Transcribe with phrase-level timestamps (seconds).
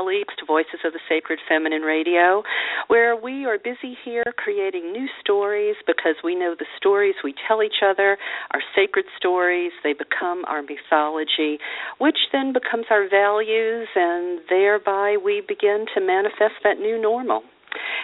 [0.00, 2.42] colleagues to Voices of the Sacred Feminine Radio,
[2.88, 7.62] where we are busy here creating new stories because we know the stories we tell
[7.62, 8.16] each other
[8.52, 9.72] are sacred stories.
[9.84, 11.58] They become our mythology,
[11.98, 17.42] which then becomes our values, and thereby we begin to manifest that new normal.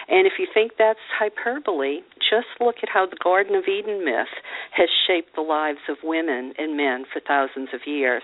[0.07, 4.33] And if you think that's hyperbole, just look at how the Garden of Eden myth
[4.71, 8.23] has shaped the lives of women and men for thousands of years.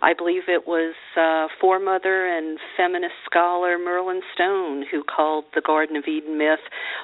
[0.00, 5.96] I believe it was uh, foremother and feminist scholar Merlin Stone who called the Garden
[5.96, 6.60] of Eden myth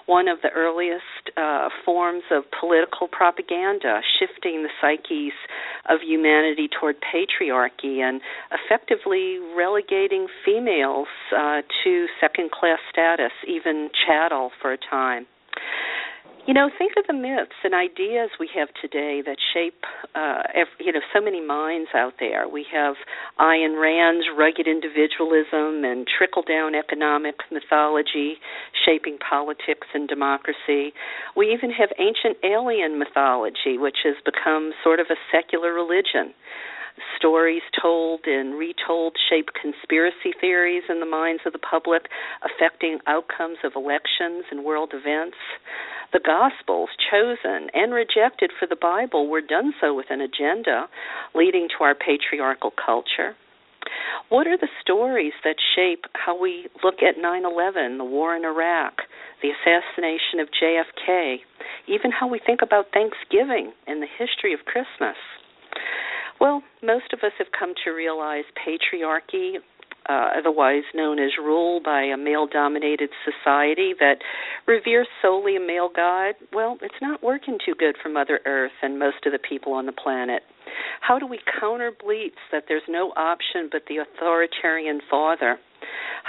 [0.07, 5.37] one of the earliest uh, forms of political propaganda, shifting the psyches
[5.89, 8.21] of humanity toward patriarchy and
[8.53, 15.27] effectively relegating females uh, to second class status, even chattel for a time.
[16.49, 20.81] You know, think of the myths and ideas we have today that shape, uh, every,
[20.81, 22.49] you know, so many minds out there.
[22.49, 22.95] We have
[23.39, 28.41] Ayn Rand's rugged individualism and trickle down economic mythology
[28.73, 30.97] shaping politics and democracy.
[31.37, 36.33] We even have ancient alien mythology, which has become sort of a secular religion
[37.17, 42.09] stories told and retold shape conspiracy theories in the minds of the public,
[42.43, 45.37] affecting outcomes of elections and world events.
[46.13, 50.89] The Gospels, chosen and rejected for the Bible, were done so with an agenda
[51.35, 53.37] leading to our patriarchal culture.
[54.29, 58.45] What are the stories that shape how we look at 9 11, the war in
[58.45, 59.03] Iraq,
[59.43, 61.39] the assassination of JFK,
[61.87, 65.17] even how we think about Thanksgiving and the history of Christmas?
[66.41, 69.57] Well, most of us have come to realize patriarchy,
[70.09, 74.19] uh, otherwise known as rule by a male dominated society that
[74.67, 78.99] reveres solely a male god, well, it's not working too good for Mother Earth and
[78.99, 80.43] most of the people on the planet.
[81.01, 85.59] How do we counter bleats that there's no option but the authoritarian father?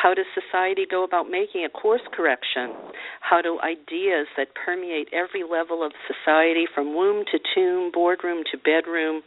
[0.02, 2.72] How does society go about making a course correction?
[3.20, 8.58] How do ideas that permeate every level of society, from womb to tomb, boardroom to
[8.58, 9.24] bedroom,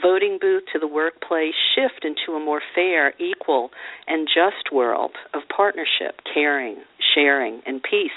[0.00, 3.70] voting booth to the workplace, shift into a more fair, equal,
[4.06, 6.76] and just world of partnership, caring,
[7.14, 8.10] sharing, and peace?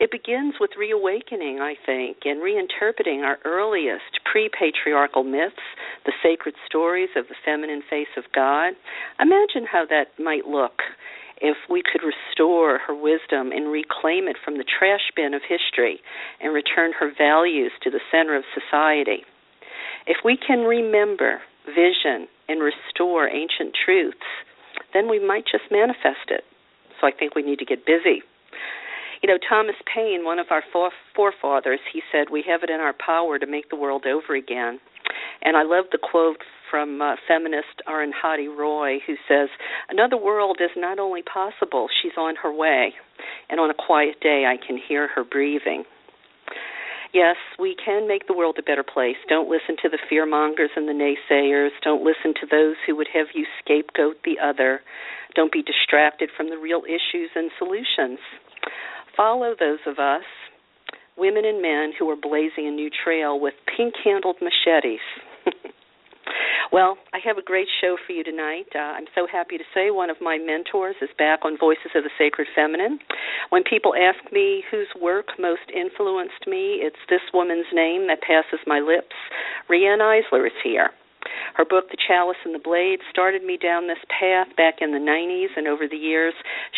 [0.00, 5.62] It begins with reawakening, I think, and reinterpreting our earliest pre patriarchal myths,
[6.04, 8.74] the sacred stories of the feminine face of God.
[9.20, 10.82] Imagine how that might look
[11.40, 16.00] if we could restore her wisdom and reclaim it from the trash bin of history
[16.40, 19.22] and return her values to the center of society.
[20.06, 24.18] If we can remember, vision, and restore ancient truths,
[24.92, 26.44] then we might just manifest it.
[27.00, 28.22] So I think we need to get busy.
[29.24, 30.62] You know, Thomas Paine, one of our
[31.16, 34.78] forefathers, he said, We have it in our power to make the world over again.
[35.40, 39.48] And I love the quote from uh, feminist Arundhati Roy, who says,
[39.88, 42.92] Another world is not only possible, she's on her way.
[43.48, 45.84] And on a quiet day, I can hear her breathing.
[47.14, 49.16] Yes, we can make the world a better place.
[49.30, 51.70] Don't listen to the fear mongers and the naysayers.
[51.82, 54.82] Don't listen to those who would have you scapegoat the other.
[55.34, 58.18] Don't be distracted from the real issues and solutions
[59.16, 60.24] follow those of us,
[61.16, 65.00] women and men, who are blazing a new trail with pink handled machetes.
[66.72, 68.66] well, I have a great show for you tonight.
[68.74, 72.04] Uh, I'm so happy to say one of my mentors is back on Voices of
[72.04, 72.98] the Sacred Feminine.
[73.50, 78.60] When people ask me whose work most influenced me, it's this woman's name that passes
[78.66, 79.14] my lips.
[79.68, 80.90] Riane Eisler is here.
[81.54, 84.98] Her book, The Chalice and the Blade, started me down this path back in the
[84.98, 86.34] 90s, and over the years,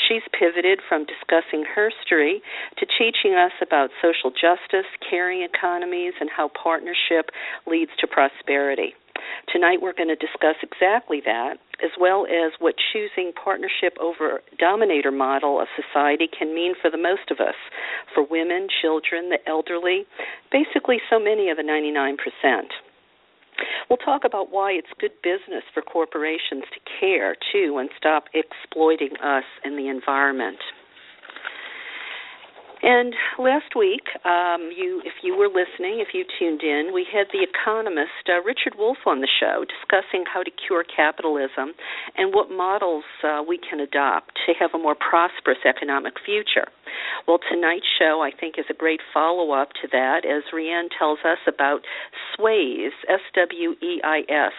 [0.08, 2.42] she's pivoted from discussing her story
[2.78, 7.30] to teaching us about social justice, caring economies, and how partnership
[7.66, 8.94] leads to prosperity.
[9.52, 15.10] Tonight, we're going to discuss exactly that, as well as what choosing partnership over dominator
[15.10, 17.56] model of society can mean for the most of us,
[18.14, 20.06] for women, children, the elderly,
[20.52, 22.16] basically so many of the 99%.
[23.88, 29.16] We'll talk about why it's good business for corporations to care, too, and stop exploiting
[29.22, 30.58] us and the environment.
[32.86, 37.26] And last week, um, you, if you were listening, if you tuned in, we had
[37.34, 41.74] the economist uh, Richard Wolff on the show discussing how to cure capitalism
[42.14, 46.70] and what models uh, we can adopt to have a more prosperous economic future.
[47.26, 51.18] Well, tonight's show, I think, is a great follow up to that as Riane tells
[51.26, 51.82] us about
[52.38, 54.54] SWEIS, S W E I S.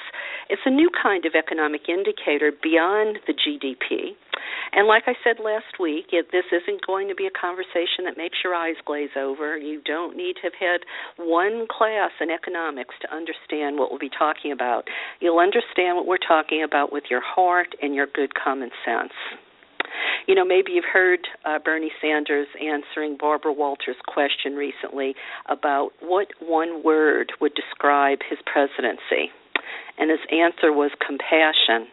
[0.49, 4.19] It's a new kind of economic indicator beyond the GDP
[4.73, 8.17] And like I said last week, it, this isn't going to be a conversation that
[8.17, 9.57] makes your eyes glaze over.
[9.57, 10.81] You don't need to have had
[11.17, 14.85] one class in economics to understand what we'll be talking about.
[15.19, 19.13] You'll understand what we're talking about with your heart and your good common sense.
[20.27, 25.15] You know, maybe you've heard uh, Bernie Sanders answering Barbara Walters' question recently
[25.47, 29.31] about what one word would describe his presidency.
[29.97, 31.87] And his answer was compassion.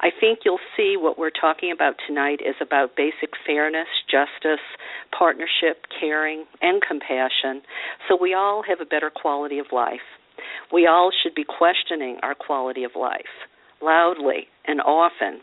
[0.00, 4.64] I think you'll see what we're talking about tonight is about basic fairness, justice,
[5.16, 7.62] partnership, caring, and compassion,
[8.08, 10.06] so we all have a better quality of life.
[10.72, 13.24] We all should be questioning our quality of life
[13.82, 15.40] loudly and often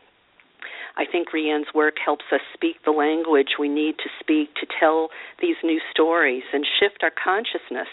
[0.95, 5.09] I think Riane's work helps us speak the language we need to speak to tell
[5.41, 7.89] these new stories and shift our consciousness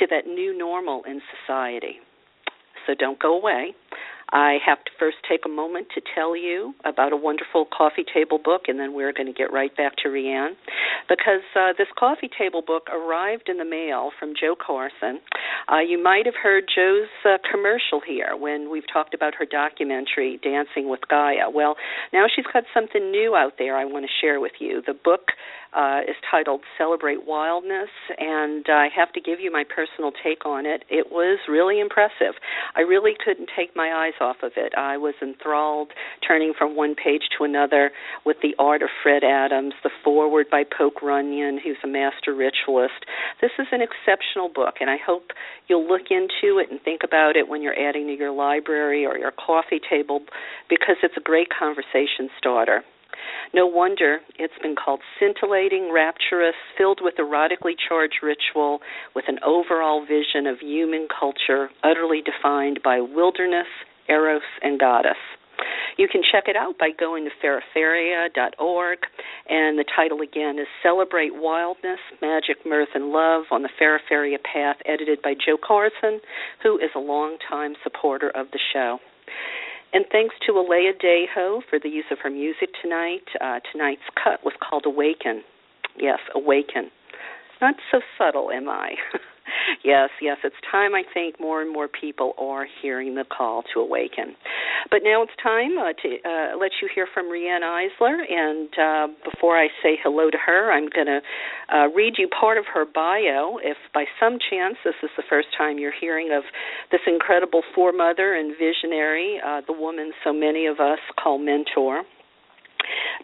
[0.00, 2.00] to that new normal in society.
[2.86, 3.72] So don't go away.
[4.30, 8.38] I have to first take a moment to tell you about a wonderful coffee table
[8.38, 10.56] book, and then we're going to get right back to Riane.
[11.08, 15.20] Because uh, this coffee table book arrived in the mail from Jo Carson.
[15.72, 20.38] Uh, you might have heard Jo's uh, commercial here when we've talked about her documentary,
[20.42, 21.48] Dancing with Gaia.
[21.48, 21.76] Well,
[22.12, 24.82] now she's got something new out there I want to share with you.
[24.86, 25.32] The book
[25.76, 30.66] uh, is titled Celebrate Wildness, and I have to give you my personal take on
[30.66, 30.84] it.
[30.88, 32.40] It was really impressive.
[32.74, 34.72] I really couldn't take my eyes off of it.
[34.76, 35.92] I was enthralled,
[36.26, 37.90] turning from one page to another
[38.24, 43.04] with the art of Fred Adams, the foreword by Poke Runyon, who's a master ritualist.
[43.40, 45.30] This is an exceptional book, and I hope
[45.68, 49.18] you'll look into it and think about it when you're adding to your library or
[49.18, 50.20] your coffee table
[50.68, 52.82] because it's a great conversation starter.
[53.54, 58.80] No wonder it's been called scintillating, rapturous, filled with erotically charged ritual,
[59.14, 63.66] with an overall vision of human culture utterly defined by wilderness,
[64.08, 65.16] eros, and goddess.
[65.96, 68.98] You can check it out by going to feraferia.org,
[69.48, 74.76] and the title again is Celebrate Wildness, Magic, Mirth, and Love on the Feraferia Path,
[74.86, 76.20] edited by Jo Carson,
[76.62, 79.00] who is a longtime supporter of the show.
[79.92, 83.24] And thanks to Alea Deho for the use of her music tonight.
[83.40, 85.42] Uh, tonight's cut was called Awaken.
[85.96, 86.90] Yes, Awaken.
[87.60, 88.94] Not so subtle, am I?
[89.84, 93.80] yes, yes, it's time I think more and more people are hearing the call to
[93.80, 94.36] awaken.
[94.90, 98.18] But now it's time uh, to uh, let you hear from Riane Eisler.
[98.28, 101.20] And uh, before I say hello to her, I'm going to
[101.74, 103.58] uh, read you part of her bio.
[103.62, 106.44] If by some chance this is the first time you're hearing of
[106.90, 112.02] this incredible foremother and visionary, uh, the woman so many of us call mentor.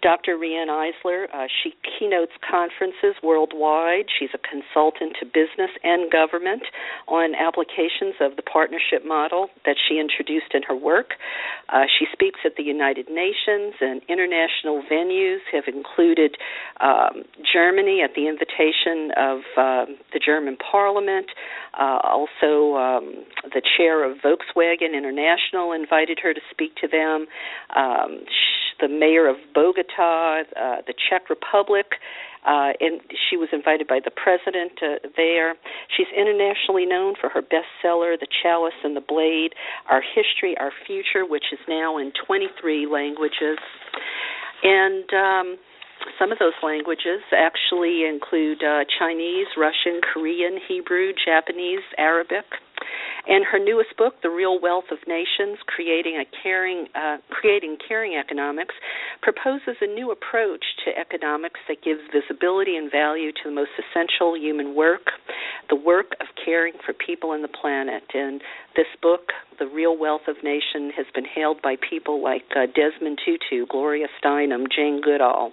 [0.02, 0.36] Dr.
[0.36, 4.06] Riane Eisler, uh, she keynotes conferences worldwide.
[4.18, 6.62] She's a consultant to business and government
[7.08, 11.14] on applications of the partnership model that she introduced in her work.
[11.72, 16.36] Uh, she speaks at the United Nations and international venues have included
[16.80, 21.26] um, Germany at the invitation of uh, the German Parliament.
[21.78, 27.26] Uh, also, um, the chair of Volkswagen International invited her to speak to them.
[27.74, 28.24] Um,
[28.80, 31.86] the mayor of Bogota, uh, the Czech Republic,
[32.46, 35.54] uh, and she was invited by the president uh, there.
[35.96, 39.54] She's internationally known for her bestseller, The Chalice and the Blade,
[39.88, 43.58] Our History, Our Future, which is now in 23 languages.
[44.62, 45.56] And um,
[46.18, 52.44] some of those languages actually include uh, Chinese, Russian, Korean, Hebrew, Japanese, Arabic.
[53.26, 58.16] And her newest book, The Real Wealth of Nations: Creating a Caring uh, Creating Caring
[58.16, 58.74] Economics,
[59.22, 64.36] proposes a new approach to economics that gives visibility and value to the most essential
[64.36, 65.08] human work,
[65.70, 68.04] the work of caring for people and the planet.
[68.12, 68.42] And
[68.76, 73.18] this book, The Real Wealth of Nation, has been hailed by people like uh, Desmond
[73.24, 75.52] Tutu, Gloria Steinem, Jane Goodall.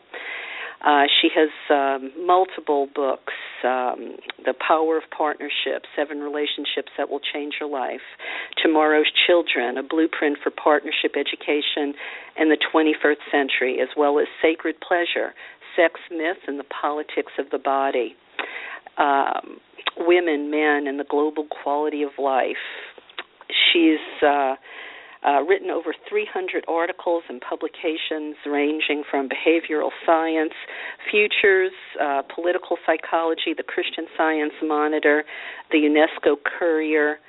[0.83, 7.21] Uh, she has um, multiple books um, The Power of Partnership, Seven Relationships That Will
[7.33, 8.01] Change Your Life,
[8.63, 11.93] Tomorrow's Children, A Blueprint for Partnership Education
[12.35, 15.33] in the 21st Century, as well as Sacred Pleasure,
[15.75, 18.15] Sex Myth and the Politics of the Body,
[18.97, 19.59] um,
[19.97, 22.57] Women, Men, and the Global Quality of Life.
[23.71, 24.55] She's uh,
[25.23, 30.53] uh, written over 300 articles and publications ranging from behavioral science,
[31.09, 35.23] futures, uh, political psychology, the Christian Science Monitor,
[35.71, 37.19] the UNESCO Courier.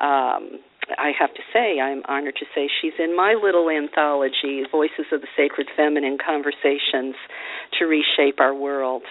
[0.00, 0.60] Um,
[0.98, 5.20] I have to say, I'm honored to say she's in my little anthology, Voices of
[5.20, 7.14] the Sacred Feminine Conversations
[7.78, 9.02] to Reshape Our World.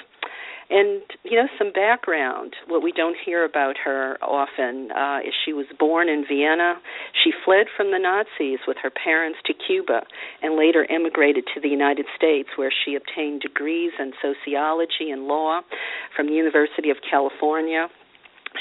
[0.69, 2.53] And you know some background.
[2.67, 6.75] What we don't hear about her often uh, is she was born in Vienna.
[7.23, 10.01] She fled from the Nazis with her parents to Cuba,
[10.41, 15.61] and later immigrated to the United States, where she obtained degrees in sociology and law
[16.15, 17.87] from the University of California.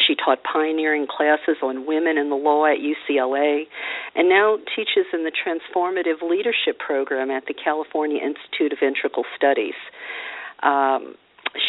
[0.07, 3.65] She taught pioneering classes on women in the law at UCLA
[4.15, 9.77] and now teaches in the Transformative Leadership Program at the California Institute of Integral Studies.
[10.63, 11.15] Um,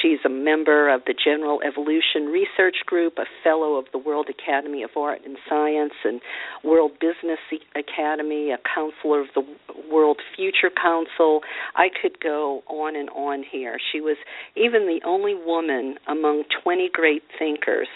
[0.01, 4.81] She's a member of the General Evolution Research Group, a fellow of the World Academy
[4.83, 6.21] of Art and Science and
[6.63, 7.39] World Business
[7.75, 9.43] Academy, a counselor of the
[9.91, 11.41] World Future Council.
[11.75, 13.77] I could go on and on here.
[13.91, 14.17] She was
[14.55, 17.87] even the only woman among 20 great thinkers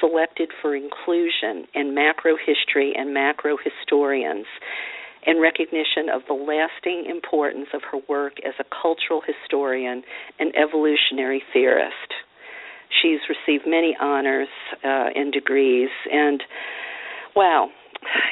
[0.00, 4.46] selected for inclusion in macro history and macro historians
[5.26, 10.02] in recognition of the lasting importance of her work as a cultural historian
[10.38, 12.14] and evolutionary theorist.
[13.00, 14.48] She's received many honors
[14.84, 16.42] uh, and degrees, and
[17.34, 17.68] wow,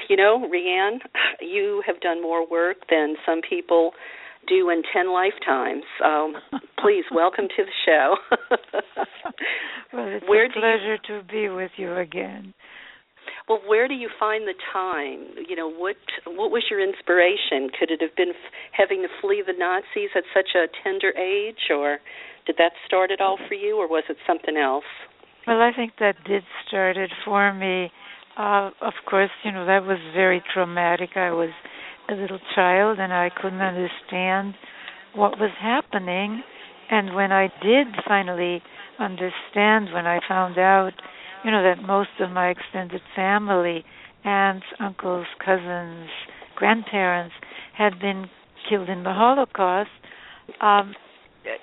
[0.09, 1.01] you know, Riane,
[1.41, 3.93] you have done more work than some people
[4.49, 5.85] do in 10 lifetimes.
[6.05, 6.35] Um,
[6.83, 8.17] please welcome to the show.
[9.93, 11.21] well, it's Where a pleasure you...
[11.21, 12.55] to be with you again
[13.49, 15.27] well where do you find the time?
[15.49, 17.71] You know what what was your inspiration?
[17.79, 21.71] Could it have been f- having to flee the nazis at such a tender age
[21.71, 21.99] or
[22.47, 24.85] did that start it all for you or was it something else?
[25.47, 27.91] Well i think that did start it for me.
[28.37, 31.11] Uh of course you know that was very traumatic.
[31.17, 31.51] I was
[32.09, 34.55] a little child and i couldn't understand
[35.15, 36.43] what was happening.
[36.91, 38.63] And when i did finally
[38.99, 40.93] understand when i found out
[41.45, 43.85] you know that most of my extended family,
[44.25, 46.09] aunts, uncles, cousins,
[46.57, 47.35] grandparents,
[47.77, 48.27] had been
[48.69, 49.91] killed in the Holocaust.
[50.61, 50.95] Um,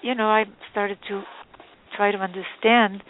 [0.01, 1.23] you know, I started to
[1.95, 3.03] try to understand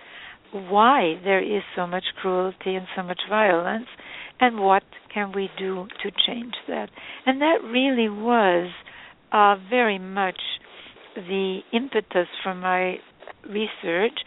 [0.51, 3.87] why there is so much cruelty and so much violence,
[4.39, 4.83] and what
[5.13, 6.89] can we do to change that.
[7.25, 8.69] And that really was
[9.31, 10.39] uh, very much
[11.15, 12.97] the impetus for my
[13.49, 14.19] research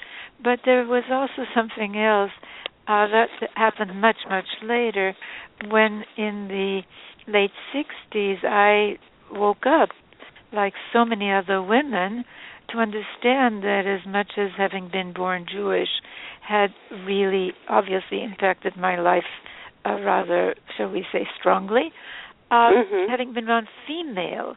[0.42, 2.32] but there was also something else
[2.88, 5.14] uh, that happened much, much later
[5.68, 6.80] when in the
[7.28, 8.98] late 60s I
[9.32, 9.90] woke up,
[10.52, 12.24] like so many other women,
[12.70, 15.88] to understand that as much as having been born Jewish
[16.46, 16.70] had
[17.04, 19.24] really obviously impacted my life
[19.84, 21.92] uh, rather, shall we say, strongly,
[22.50, 23.10] uh, mm-hmm.
[23.10, 24.54] having been born female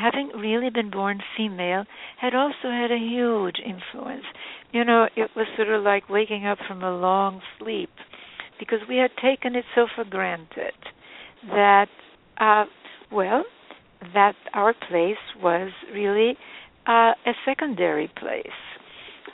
[0.00, 1.84] having really been born female
[2.20, 4.24] had also had a huge influence.
[4.72, 7.90] You know, it was sort of like waking up from a long sleep
[8.58, 10.74] because we had taken it so for granted
[11.48, 11.88] that,
[12.38, 12.64] uh,
[13.12, 13.44] well,
[14.12, 16.36] that our place was really
[16.86, 18.46] uh, a secondary place.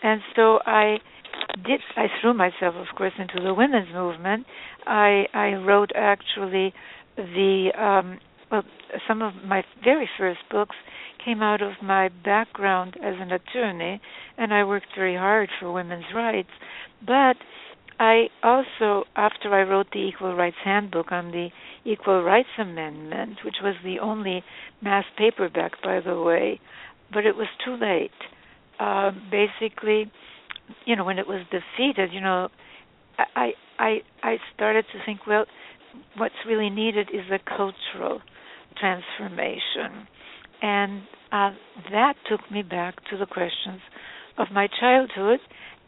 [0.02, 0.98] And so I
[1.66, 4.46] did I threw myself of course into the women's movement.
[4.86, 6.72] I I wrote actually
[7.16, 8.18] the um
[8.50, 8.62] well,
[9.06, 10.76] some of my very first books
[11.24, 14.00] came out of my background as an attorney,
[14.38, 16.48] and I worked very hard for women's rights.
[17.06, 17.36] But
[17.98, 21.48] I also, after I wrote the Equal Rights Handbook on the
[21.84, 24.42] Equal Rights Amendment, which was the only
[24.82, 26.60] mass paperback, by the way,
[27.12, 28.10] but it was too late.
[28.78, 30.10] Uh, basically,
[30.86, 32.48] you know, when it was defeated, you know,
[33.36, 35.44] I I I started to think, well,
[36.16, 38.22] what's really needed is a cultural
[38.80, 40.08] transformation.
[40.62, 41.50] And uh,
[41.90, 43.80] that took me back to the questions
[44.38, 45.40] of my childhood.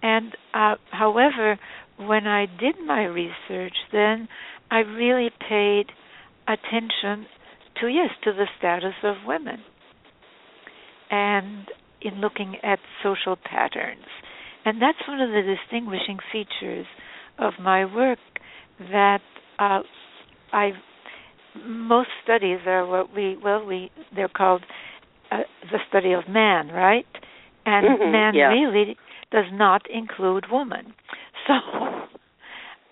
[0.02, 1.58] And uh, however,
[1.98, 4.28] when I did my research, then
[4.70, 5.86] I really paid
[6.48, 7.26] attention
[7.80, 9.58] to, yes, to the status of women.
[11.10, 11.66] And
[12.00, 14.06] in looking at social patterns.
[14.64, 16.86] And that's one of the distinguishing features
[17.38, 18.18] of my work
[18.78, 19.20] that
[19.58, 19.80] uh,
[20.52, 20.72] I
[21.66, 24.62] most studies are what we well we they're called
[25.30, 25.38] uh,
[25.70, 27.06] the study of man, right?
[27.64, 28.48] And mm-hmm, man yeah.
[28.48, 28.96] really
[29.30, 30.94] does not include woman.
[31.48, 31.54] So,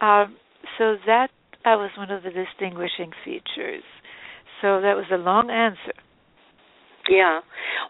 [0.05, 0.37] um,
[0.77, 1.29] so that
[1.65, 3.85] that was one of the distinguishing features.
[4.61, 5.93] So that was a long answer.
[7.11, 7.41] Yeah.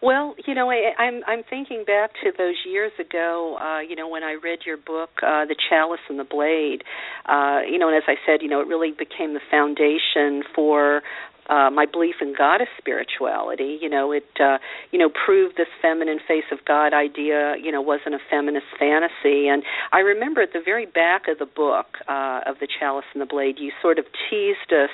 [0.01, 4.09] Well, you know, I, I'm I'm thinking back to those years ago, uh, you know,
[4.09, 6.83] when I read your book, uh, The Chalice and the Blade.
[7.29, 11.03] Uh, you know, and as I said, you know, it really became the foundation for
[11.51, 13.77] uh, my belief in goddess spirituality.
[13.81, 14.57] You know, it uh,
[14.91, 17.55] you know proved this feminine face of God idea.
[17.61, 19.47] You know, wasn't a feminist fantasy.
[19.47, 23.21] And I remember at the very back of the book uh, of the Chalice and
[23.21, 24.91] the Blade, you sort of teased us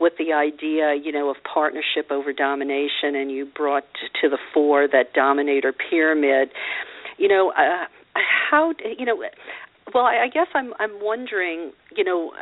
[0.00, 3.84] with the idea, you know, of partnership over domination, and you brought
[4.20, 6.50] to the fore that dominator pyramid.
[7.18, 7.84] you know, uh,
[8.50, 9.22] how you know
[9.94, 12.32] well, I, I guess I'm I'm wondering, you know,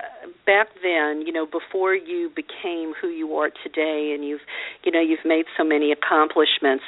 [0.44, 4.40] back then, you know, before you became who you are today, and you've,
[4.84, 6.84] you know, you've made so many accomplishments.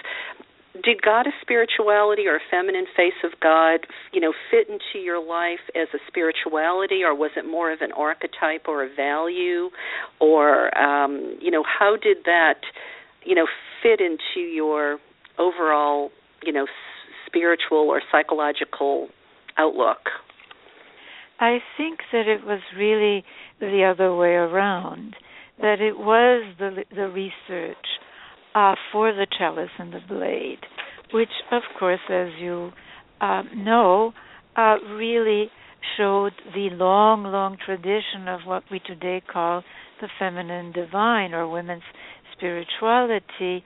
[0.85, 3.81] Did goddess spirituality or a feminine face of God,
[4.13, 7.91] you know, fit into your life as a spirituality, or was it more of an
[7.93, 9.71] archetype or a value,
[10.21, 12.61] or, um, you know, how did that,
[13.25, 13.47] you know,
[13.83, 14.99] fit into your
[15.37, 16.13] overall,
[16.45, 16.67] you know,
[17.27, 19.09] spiritual or psychological
[19.57, 20.11] outlook?
[21.41, 23.25] I think that it was really
[23.61, 25.15] the other way around.
[25.61, 27.77] That it was the the research
[28.55, 30.61] uh, for the chalice and the blade,
[31.13, 32.71] which, of course, as you
[33.21, 34.13] uh, know,
[34.57, 35.51] uh, really
[35.97, 39.63] showed the long, long tradition of what we today call
[40.01, 41.83] the feminine divine or women's
[42.37, 43.65] spirituality.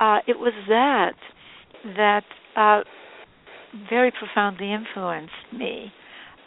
[0.00, 1.14] Uh, it was that
[1.96, 2.24] that
[2.56, 2.80] uh,
[3.88, 5.92] very profoundly influenced me.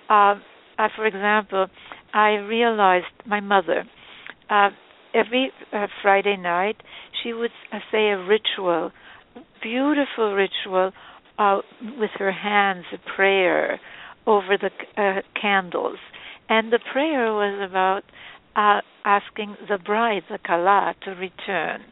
[0.09, 0.35] Uh,
[0.77, 1.67] uh, for example,
[2.13, 3.83] I realized my mother
[4.49, 4.69] uh,
[5.13, 6.77] every uh, Friday night
[7.23, 8.91] she would uh, say a ritual,
[9.61, 10.91] beautiful ritual,
[11.39, 11.59] uh,
[11.99, 13.79] with her hands, a prayer
[14.25, 15.99] over the uh, candles,
[16.49, 18.03] and the prayer was about
[18.55, 21.83] uh, asking the bride, the kala, to return,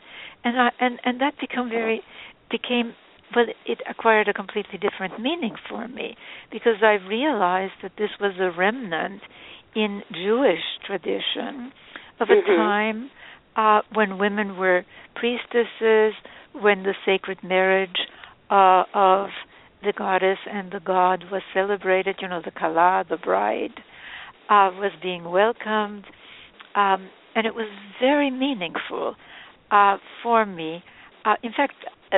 [0.44, 2.02] and I, and and that became very
[2.50, 2.94] became
[3.34, 6.16] but it acquired a completely different meaning for me
[6.52, 9.22] because I realized that this was a remnant
[9.76, 11.72] in Jewish tradition
[12.20, 12.56] of a mm-hmm.
[12.56, 13.12] time
[13.56, 16.14] uh, when women were priestesses,
[16.54, 17.98] when the sacred marriage
[18.50, 19.30] uh, of
[19.84, 23.74] the goddess and the god was celebrated, you know, the Kala, the bride,
[24.50, 26.06] uh, was being welcomed.
[26.76, 29.16] Um, and it was very meaningful
[29.72, 30.84] uh, for me.
[31.26, 31.74] Uh, in fact,
[32.12, 32.18] uh,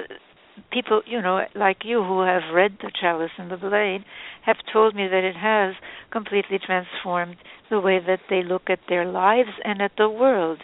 [0.72, 4.04] people, you know, like you who have read The Chalice and the Blade,
[4.46, 5.76] have told me that it has
[6.12, 7.38] completely transformed
[7.70, 10.64] the way that they look at their lives and at the world,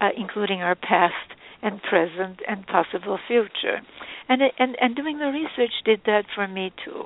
[0.00, 3.80] uh, including our past and present and possible future.
[4.28, 7.04] And and and doing the research did that for me too.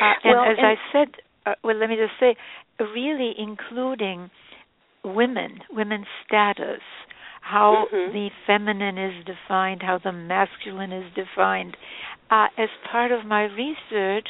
[0.00, 1.08] Uh, and well, as and I said,
[1.46, 2.36] uh, well, let me just say,
[2.78, 4.30] really including
[5.04, 6.82] women, women's status,
[7.46, 8.12] how mm-hmm.
[8.12, 11.76] the feminine is defined, how the masculine is defined.
[12.30, 14.26] Uh, as part of my research,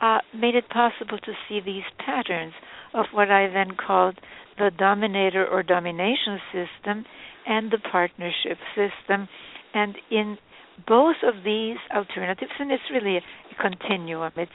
[0.00, 2.52] uh, made it possible to see these patterns
[2.94, 4.18] of what I then called
[4.58, 7.04] the dominator or domination system
[7.46, 9.28] and the partnership system.
[9.74, 10.38] And in
[10.86, 13.22] both of these alternatives, and it's really a,
[13.60, 14.32] continuum.
[14.36, 14.50] It's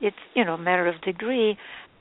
[0.00, 1.56] it's you know a matter of degree.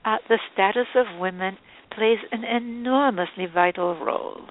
[0.05, 1.57] Uh, the status of women
[1.91, 4.41] plays an enormously vital role.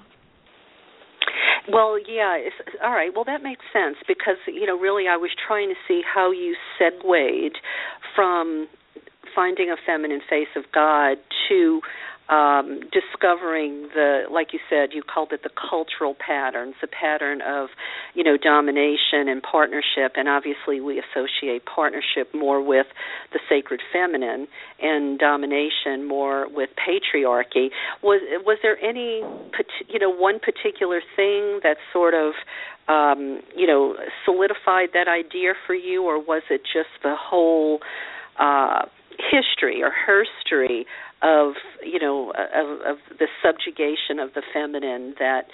[1.71, 2.37] Well, yeah.
[2.83, 3.11] all right.
[3.13, 6.55] Well, that makes sense because you know, really, I was trying to see how you
[6.77, 7.57] segued
[8.15, 8.67] from
[9.35, 11.17] finding a feminine face of God
[11.49, 11.81] to
[12.29, 17.69] um, discovering the, like you said, you called it the cultural patterns, the pattern of,
[18.13, 22.87] you know, domination and partnership, and obviously we associate partnership more with
[23.31, 24.47] the sacred feminine,
[24.81, 27.69] and domination more with patriarchy.
[28.03, 29.23] Was was there any,
[29.87, 32.33] you know, one particular thing that sort of
[32.87, 37.79] um, you know, solidified that idea for you, or was it just the whole
[38.39, 38.85] uh,
[39.17, 40.85] history or herstory
[41.21, 41.53] of
[41.83, 45.47] you know of, of the subjugation of the feminine that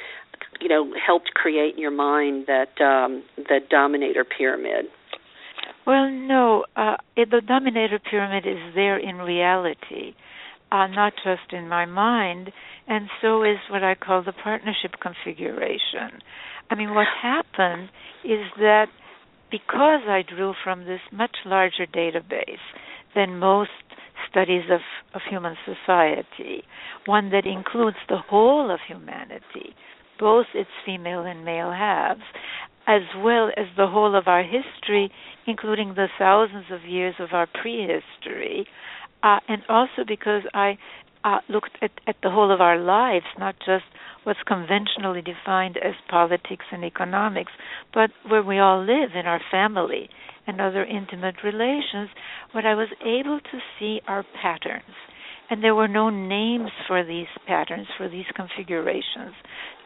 [0.60, 4.86] you know helped create in your mind that um, the dominator pyramid?
[5.86, 10.16] Well, no, uh, it, the dominator pyramid is there in reality,
[10.72, 12.52] uh, not just in my mind,
[12.88, 16.22] and so is what I call the partnership configuration.
[16.70, 17.90] I mean, what happened
[18.24, 18.88] is that
[19.52, 22.64] because I drew from this much larger database
[23.14, 23.70] than most
[24.30, 24.82] studies of,
[25.14, 26.64] of human society,
[27.06, 29.76] one that includes the whole of humanity,
[30.20, 32.22] both its female and male halves,
[32.88, 35.12] as well as the whole of our history,
[35.48, 38.68] including the thousands of years of our prehistory,
[39.24, 40.78] uh, and also because I
[41.24, 43.86] uh, looked at, at the whole of our lives, not just
[44.24, 47.52] what's conventionally defined as politics and economics,
[47.94, 50.10] but where we all live in our family
[50.48, 52.10] and other intimate relations,
[52.52, 54.96] what I was able to see are patterns.
[55.50, 59.36] And there were no names for these patterns, for these configurations.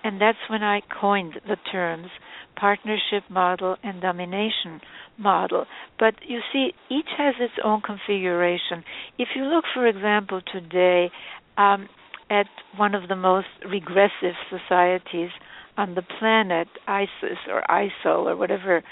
[0.03, 2.07] And that's when I coined the terms
[2.59, 4.81] partnership model and domination
[5.17, 5.65] model.
[5.99, 8.83] But you see, each has its own configuration.
[9.17, 11.11] If you look, for example, today
[11.57, 11.87] um,
[12.29, 15.29] at one of the most regressive societies
[15.77, 18.83] on the planet, ISIS or ISIL or whatever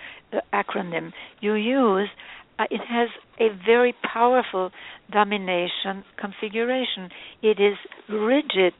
[0.53, 2.09] acronym you use,
[2.57, 4.71] uh, it has a very powerful
[5.11, 7.09] domination configuration.
[7.41, 7.77] It is
[8.09, 8.73] rigid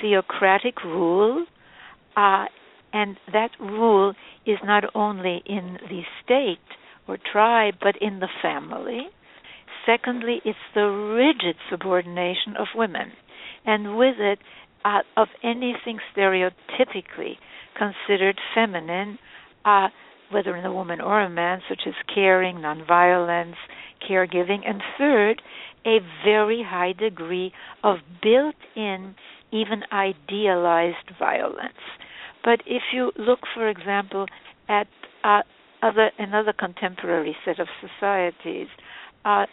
[0.00, 1.46] theocratic rule,
[2.16, 2.46] uh,
[2.92, 4.14] and that rule
[4.46, 6.58] is not only in the state
[7.08, 9.08] or tribe, but in the family.
[9.86, 13.12] Secondly, it's the rigid subordination of women,
[13.66, 14.38] and with it,
[14.84, 17.36] uh, of anything stereotypically
[17.76, 19.18] considered feminine,
[19.64, 19.88] uh,
[20.30, 23.54] whether in a woman or a man, such as caring, nonviolence,
[24.08, 25.42] caregiving, and third,
[25.86, 29.14] a very high degree of built in,
[29.52, 31.74] even idealized violence.
[32.42, 34.26] But if you look, for example,
[34.68, 34.86] at
[35.22, 35.42] uh,
[35.82, 38.68] other another contemporary set of societies,
[39.24, 39.46] uh,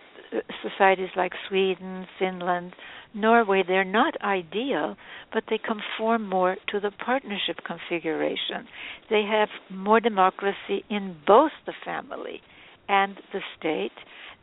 [0.61, 2.73] societies like Sweden, Finland,
[3.13, 4.95] Norway, they're not ideal,
[5.33, 8.67] but they conform more to the partnership configuration.
[9.09, 12.41] They have more democracy in both the family
[12.87, 13.91] and the state.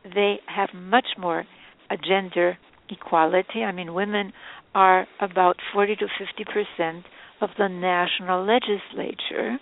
[0.04, 1.44] They have much more
[2.06, 2.58] gender
[2.90, 3.62] equality.
[3.64, 4.32] I mean, women
[4.74, 7.04] are about 40 to 50 percent
[7.40, 9.58] of the national legislature.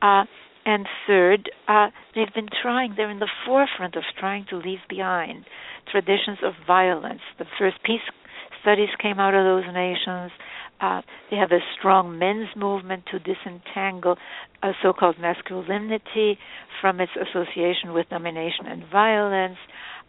[0.00, 0.24] Uh,
[0.68, 5.46] and third, uh, they've been trying, they're in the forefront of trying to leave behind
[5.90, 7.22] traditions of violence.
[7.38, 8.02] The first peace
[8.60, 10.30] studies came out of those nations.
[10.78, 11.00] Uh,
[11.30, 14.16] they have a strong men's movement to disentangle
[14.62, 16.36] a so-called masculinity
[16.82, 19.56] from its association with domination and violence.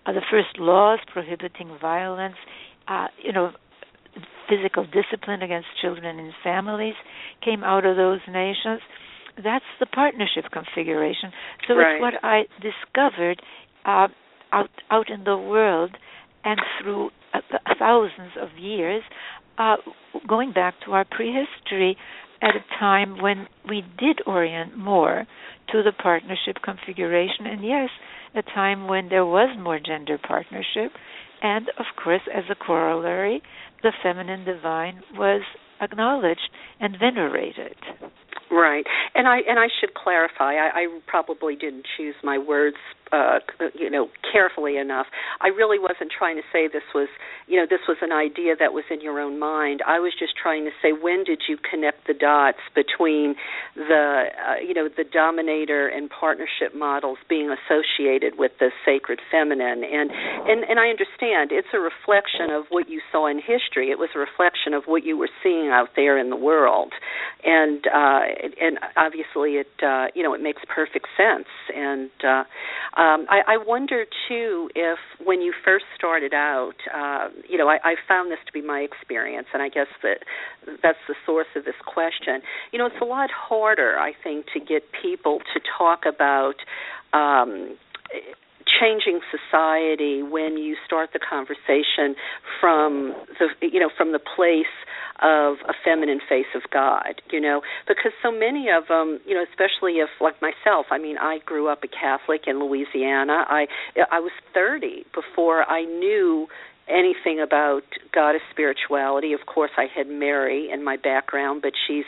[0.05, 2.35] Uh, the first laws prohibiting violence,
[2.89, 3.53] uh, you know,
[4.49, 6.95] physical discipline against children and families
[7.45, 8.81] came out of those nations.
[9.43, 11.31] That's the partnership configuration.
[11.67, 11.95] So right.
[11.95, 13.41] it's what I discovered
[13.85, 14.07] uh,
[14.51, 15.91] out out in the world
[16.43, 17.39] and through uh,
[17.77, 19.03] thousands of years,
[19.57, 19.75] uh,
[20.27, 21.97] going back to our prehistory,
[22.41, 25.25] at a time when we did orient more
[25.71, 27.89] to the partnership configuration, and yes,
[28.35, 30.93] a time when there was more gender partnership,
[31.41, 33.41] and of course, as a corollary,
[33.83, 35.41] the feminine divine was
[35.81, 36.49] acknowledged
[36.79, 37.75] and venerated.
[38.51, 40.55] Right, and I and I should clarify.
[40.55, 42.77] I, I probably didn't choose my words
[43.11, 43.39] uh,
[43.73, 45.07] you know carefully enough.
[45.41, 47.07] I really wasn't trying to say this was
[47.47, 49.81] you know this was an idea that was in your own mind.
[49.85, 53.35] I was just trying to say when did you connect the dots between
[53.75, 59.83] the uh, you know the dominator and partnership models being associated with the sacred feminine
[59.83, 63.91] and and and I understand it's a reflection of what you saw in history.
[63.91, 66.93] It was a reflection of what you were seeing out there in the world,
[67.43, 68.21] and uh,
[68.61, 72.11] and obviously it uh, you know it makes perfect sense and.
[72.23, 72.43] Uh,
[72.99, 77.77] um, I, I wonder too if when you first started out, uh, you know, I,
[77.83, 80.17] I found this to be my experience, and I guess that
[80.83, 82.41] that's the source of this question.
[82.73, 86.55] You know, it's a lot harder, I think, to get people to talk about.
[87.13, 87.77] Um,
[88.79, 92.15] changing society when you start the conversation
[92.59, 94.65] from the you know from the place
[95.21, 99.43] of a feminine face of God, you know, because so many of them, you know,
[99.43, 103.43] especially if like myself, I mean, I grew up a Catholic in Louisiana.
[103.47, 103.67] I
[104.11, 106.47] I was 30 before I knew
[106.89, 109.33] anything about goddess spirituality.
[109.33, 112.05] Of course, I had Mary in my background, but she's,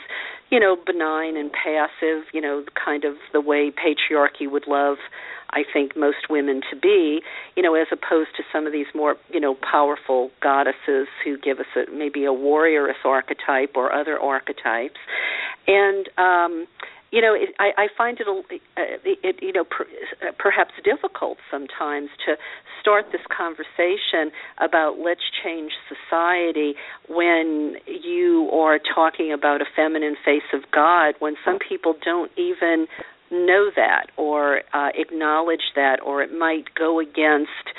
[0.50, 4.96] you know, benign and passive, you know, kind of the way patriarchy would love
[5.52, 7.20] I think most women to be,
[7.56, 11.58] you know, as opposed to some of these more, you know, powerful goddesses who give
[11.58, 15.00] us a, maybe a warrioress archetype or other archetypes.
[15.66, 16.66] And um
[17.12, 18.26] you know, it, I, I find it,
[18.76, 19.84] it, it you know, per,
[20.38, 22.36] perhaps difficult sometimes to
[22.80, 26.72] start this conversation about let's change society
[27.08, 32.86] when you are talking about a feminine face of God, when some people don't even
[33.32, 37.72] know that or uh, acknowledge that, or it might go against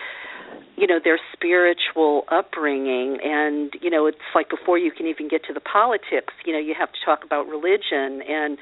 [0.76, 3.18] you know their spiritual upbringing.
[3.24, 6.60] And you know it's like before you can even get to the politics you know
[6.60, 8.22] you have to talk about religion.
[8.28, 8.58] And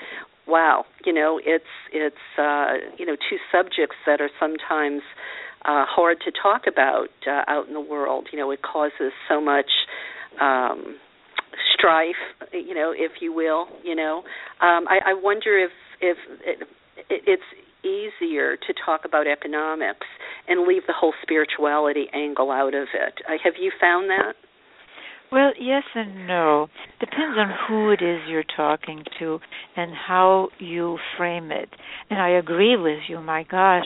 [0.48, 5.02] wow you know it's it's uh you know two subjects that are sometimes
[5.64, 8.28] uh hard to talk about uh, out in the world.
[8.32, 9.72] You know it causes so much
[10.40, 10.98] um
[11.74, 12.16] strife
[12.54, 14.24] you know if you will you know.
[14.60, 16.18] Um i i wonder if if
[17.10, 17.44] it's
[17.84, 20.08] easier to talk about economics
[20.48, 23.14] and leave the whole spirituality angle out of it.
[23.44, 24.34] Have you found that?
[25.32, 26.68] Well, yes and no.
[27.00, 29.40] Depends on who it is you're talking to
[29.78, 31.70] and how you frame it.
[32.10, 33.22] And I agree with you.
[33.22, 33.86] My gosh,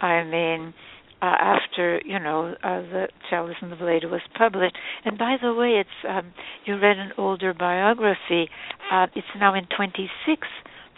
[0.00, 0.72] I mean,
[1.20, 4.76] uh, after you know uh, the and the Blade was published.
[5.04, 6.32] And by the way, it's um,
[6.64, 8.48] you read an older biography.
[8.90, 10.46] Uh, it's now in 26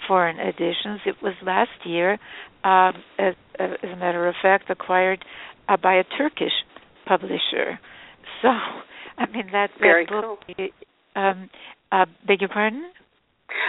[0.08, 1.00] foreign editions.
[1.06, 2.18] It was last year,
[2.64, 5.24] um, as, as, a matter of fact, acquired
[5.68, 6.52] uh, by a Turkish
[7.06, 7.78] publisher.
[8.40, 10.38] So, I mean that, that very book.
[10.46, 10.68] Cool.
[11.16, 11.50] Um,
[11.90, 12.88] uh, beg your pardon?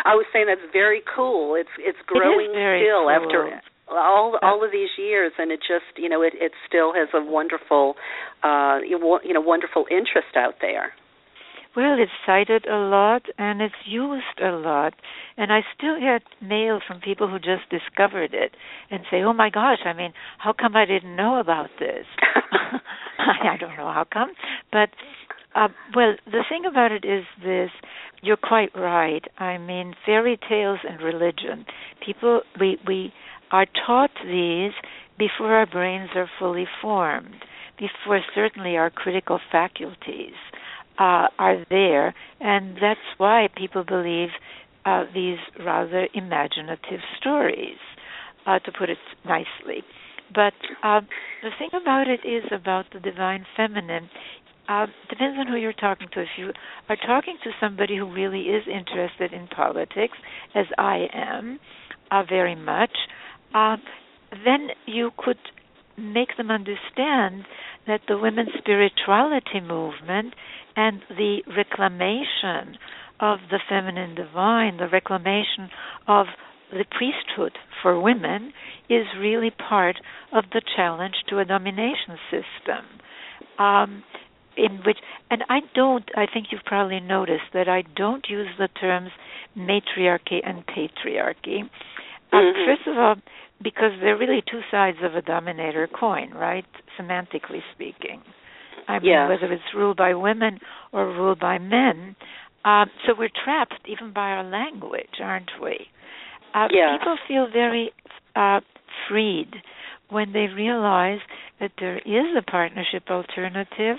[0.05, 1.55] I was saying that's very cool.
[1.55, 3.09] It's it's growing it still cool.
[3.09, 6.93] after all uh, all of these years, and it just you know it it still
[6.93, 7.95] has a wonderful
[8.43, 10.93] uh you know wonderful interest out there.
[11.75, 14.93] Well, it's cited a lot and it's used a lot.
[15.37, 18.55] And I still get mail from people who just discovered it
[18.89, 19.79] and say, "Oh my gosh!
[19.85, 22.05] I mean, how come I didn't know about this?"
[23.19, 24.31] I don't know how come,
[24.71, 24.89] but
[25.55, 27.69] uh, well, the thing about it is this:
[28.21, 29.23] you're quite right.
[29.37, 31.65] I mean, fairy tales and religion.
[32.05, 33.13] People, we we
[33.51, 34.71] are taught these
[35.17, 37.43] before our brains are fully formed,
[37.77, 40.35] before certainly our critical faculties
[40.99, 44.29] uh, are there, and that's why people believe
[44.85, 47.77] uh, these rather imaginative stories,
[48.45, 49.83] uh, to put it nicely.
[50.33, 51.01] But uh,
[51.41, 54.09] the thing about it is about the divine feminine.
[54.67, 56.21] Uh, depends on who you're talking to.
[56.21, 56.51] If you
[56.89, 60.17] are talking to somebody who really is interested in politics,
[60.53, 61.59] as I am,
[62.11, 62.91] uh, very much,
[63.55, 63.77] uh,
[64.45, 65.37] then you could
[65.97, 67.45] make them understand
[67.87, 70.33] that the women's spirituality movement
[70.75, 72.77] and the reclamation
[73.19, 75.69] of the feminine divine, the reclamation
[76.07, 76.27] of
[76.71, 78.53] the priesthood for women,
[78.89, 79.97] is really part
[80.33, 82.85] of the challenge to a domination system.
[83.57, 84.03] Um,
[84.57, 84.97] in which,
[85.31, 89.09] and I don't, I think you've probably noticed that I don't use the terms
[89.55, 91.61] matriarchy and patriarchy.
[92.31, 92.65] Uh, mm-hmm.
[92.65, 93.15] first of all,
[93.61, 96.65] because they're really two sides of a dominator coin, right?
[96.99, 98.21] Semantically speaking.
[98.89, 99.29] I mean, yes.
[99.29, 100.59] whether it's ruled by women
[100.91, 102.15] or ruled by men.
[102.65, 105.87] Uh, so we're trapped even by our language, aren't we?
[106.53, 106.99] Uh, yes.
[106.99, 107.91] People feel very
[108.35, 108.59] uh,
[109.07, 109.51] freed
[110.09, 111.19] when they realize
[111.59, 113.97] that there is a partnership alternative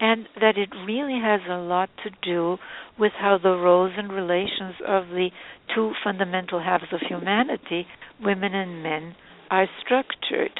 [0.00, 2.56] and that it really has a lot to do
[2.98, 5.28] with how the roles and relations of the
[5.74, 7.86] two fundamental halves of humanity,
[8.22, 9.14] women and men,
[9.50, 10.52] are structured.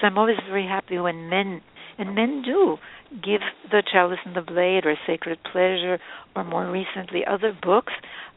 [0.00, 1.60] So I'm always very happy when men,
[2.00, 2.78] and men do,
[3.12, 5.98] give the chalice and the blade or sacred pleasure
[6.34, 7.92] or more recently other books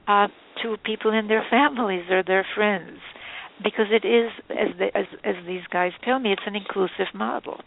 [0.08, 0.28] uh,
[0.62, 3.00] to people in their families or their friends
[3.64, 7.62] because it is as, as as these guys tell me it's an inclusive model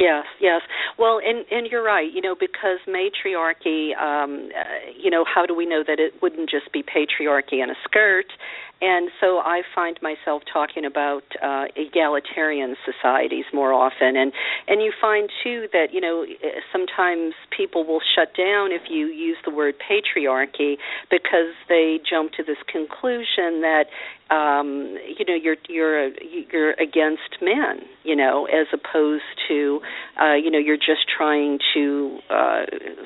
[0.00, 0.62] Yes, yes.
[0.98, 2.10] Well, and and you're right.
[2.10, 3.94] You know, because matriarchy.
[3.94, 7.68] Um, uh, you know, how do we know that it wouldn't just be patriarchy in
[7.68, 8.32] a skirt?
[8.80, 14.32] And so I find myself talking about uh, egalitarian societies more often, and
[14.68, 16.24] and you find too that you know
[16.72, 20.76] sometimes people will shut down if you use the word patriarchy
[21.10, 23.84] because they jump to this conclusion that
[24.30, 26.08] um, you know you're you're
[26.50, 29.80] you're against men, you know, as opposed to
[30.18, 32.62] uh, you know you're just trying to uh,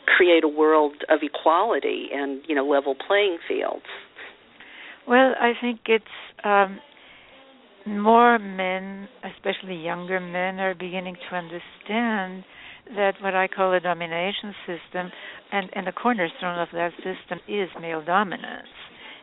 [0.06, 3.86] create a world of equality and you know level playing fields.
[5.06, 6.04] Well, I think it's
[6.44, 6.78] um,
[7.86, 12.44] more men, especially younger men, are beginning to understand
[12.96, 15.10] that what I call a domination system,
[15.52, 18.68] and, and the cornerstone of that system is male dominance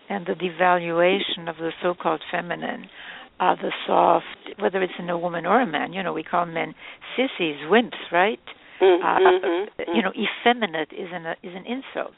[0.09, 2.87] and the devaluation of the so-called feminine,
[3.39, 4.25] uh, the soft,
[4.59, 5.93] whether it's in a woman or a man.
[5.93, 6.75] You know, we call men
[7.15, 8.39] sissies, wimps, right?
[8.81, 9.95] Mm-hmm, uh, mm-hmm.
[9.95, 12.15] You know, effeminate is an is an insult.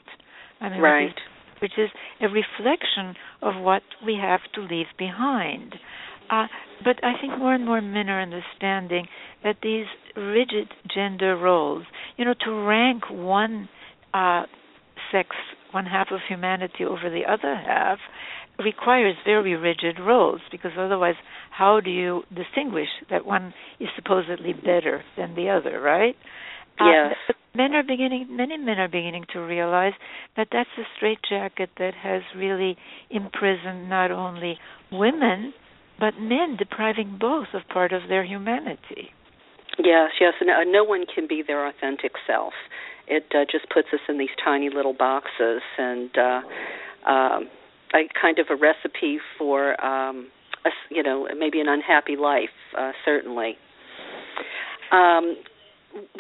[0.62, 1.16] I mean, right
[1.64, 1.90] which is
[2.22, 5.74] a reflection of what we have to leave behind.
[6.30, 6.48] Uh,
[6.84, 9.08] but I think more and more men are understanding
[9.44, 11.86] that these rigid gender roles,
[12.18, 13.70] you know, to rank one
[14.14, 14.44] uh,
[15.12, 15.30] sex,
[15.72, 17.98] one half of humanity over the other half,
[18.60, 21.16] requires very rigid roles because otherwise,
[21.50, 26.16] how do you distinguish that one is supposedly better than the other, right?
[26.80, 27.16] Yes.
[27.30, 29.94] Uh, men are beginning, many men are beginning to realize
[30.36, 32.78] that that's a straitjacket that has really
[33.10, 34.58] imprisoned not only
[34.92, 35.54] women
[36.00, 39.10] but men, depriving both of part of their humanity.
[39.80, 40.34] Yes, yes.
[40.42, 42.54] No, uh, no one can be their authentic self.
[43.08, 46.42] It uh, just puts us in these tiny little boxes, and uh,
[47.10, 47.50] um,
[47.94, 50.28] a kind of a recipe for, um,
[50.66, 52.50] a, you know, maybe an unhappy life.
[52.78, 53.56] Uh, certainly.
[54.92, 55.38] Um,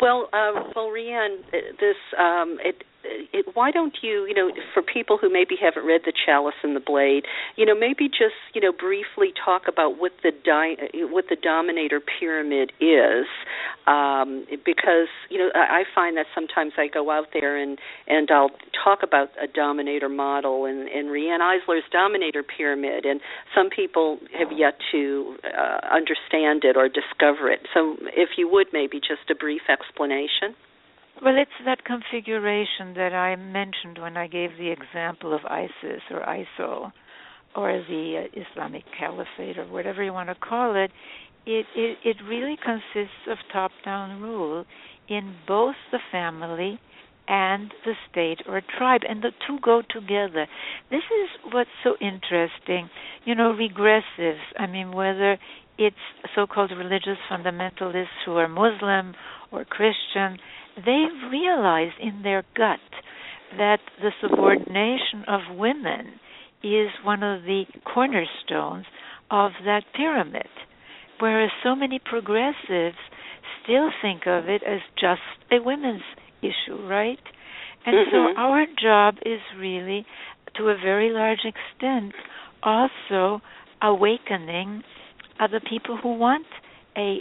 [0.01, 0.89] well, uh, well,
[1.79, 6.01] this um, it, it, why don't you, you know, for people who maybe haven't read
[6.05, 10.11] the Chalice and the Blade, you know, maybe just you know briefly talk about what
[10.23, 13.25] the di- what the Dominator pyramid is,
[13.87, 18.51] um, because you know I find that sometimes I go out there and and I'll
[18.83, 23.19] talk about a dominator model and, and Riane Eisler's dominator pyramid, and
[23.55, 27.61] some people have yet to uh, understand it or discover it.
[27.73, 30.55] So, if you would, maybe just a brief explanation.
[31.21, 36.21] Well, it's that configuration that I mentioned when I gave the example of ISIS or
[36.21, 36.91] ISIL
[37.55, 40.91] or the uh, Islamic Caliphate or whatever you want to call it.
[41.45, 44.65] It, it it really consists of top-down rule
[45.09, 46.79] in both the family
[47.27, 50.47] and the state or tribe, and the two go together.
[50.89, 52.89] This is what's so interesting.
[53.25, 54.43] You know, regressives.
[54.57, 55.37] I mean, whether
[55.77, 55.95] it's
[56.35, 59.15] so-called religious fundamentalists who are Muslim
[59.51, 60.37] or Christian,
[60.77, 62.79] they realize in their gut
[63.57, 66.19] that the subordination of women
[66.63, 68.85] is one of the cornerstones
[69.29, 70.47] of that pyramid.
[71.23, 72.97] Whereas so many progressives
[73.63, 75.21] still think of it as just
[75.53, 76.01] a women's
[76.41, 77.17] issue, right?
[77.85, 78.11] And mm-hmm.
[78.11, 80.05] so our job is really,
[80.57, 82.11] to a very large extent,
[82.61, 83.41] also
[83.81, 84.83] awakening
[85.39, 86.45] other people who want
[86.97, 87.19] a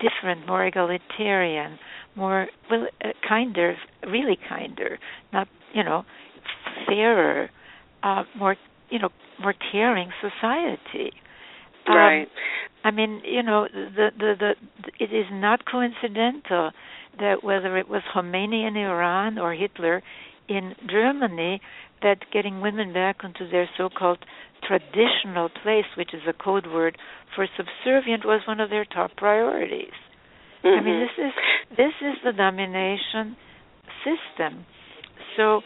[0.00, 1.78] different, more egalitarian,
[2.16, 3.76] more well, uh, kinder,
[4.08, 4.98] really kinder,
[5.32, 6.02] not you know,
[6.84, 7.48] fairer,
[8.02, 8.56] uh, more
[8.88, 11.12] you know, more caring society.
[11.88, 12.28] Um, right.
[12.84, 14.54] I mean, you know, the, the the
[14.98, 16.72] it is not coincidental
[17.18, 20.02] that whether it was Khomeini in Iran or Hitler
[20.48, 21.60] in Germany,
[22.02, 24.18] that getting women back into their so-called
[24.66, 26.96] traditional place, which is a code word
[27.34, 29.92] for subservient, was one of their top priorities.
[30.64, 30.80] Mm-hmm.
[30.80, 31.32] I mean, this is
[31.76, 33.36] this is the domination
[34.04, 34.64] system.
[35.36, 35.60] So,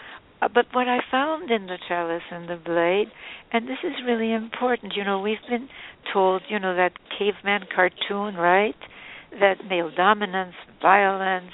[0.53, 3.09] but what I found in the chalice and the blade,
[3.53, 4.95] and this is really important.
[4.97, 5.69] You know, we've been
[6.13, 8.75] told, you know, that caveman cartoon, right?
[9.33, 11.53] That male dominance, violence,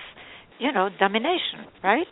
[0.59, 2.07] you know, domination, right?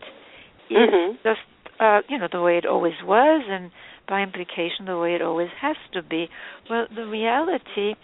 [0.71, 1.13] Mm-hmm.
[1.13, 1.41] Is just
[1.81, 3.71] uh, you know the way it always was, and
[4.09, 6.29] by implication the way it always has to be.
[6.69, 7.95] Well, the reality,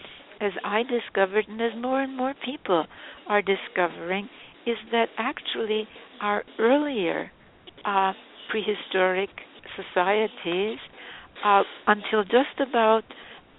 [0.40, 2.86] as I discovered, and as more and more people
[3.28, 4.28] are discovering,
[4.66, 5.88] is that actually
[6.20, 7.30] our earlier
[7.84, 8.12] uh,
[8.54, 9.30] prehistoric
[9.74, 10.78] societies,
[11.44, 13.02] uh, until just about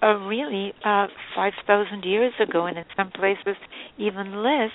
[0.02, 3.56] uh, really uh, 5,000 years ago, and in some places
[3.98, 4.70] even less,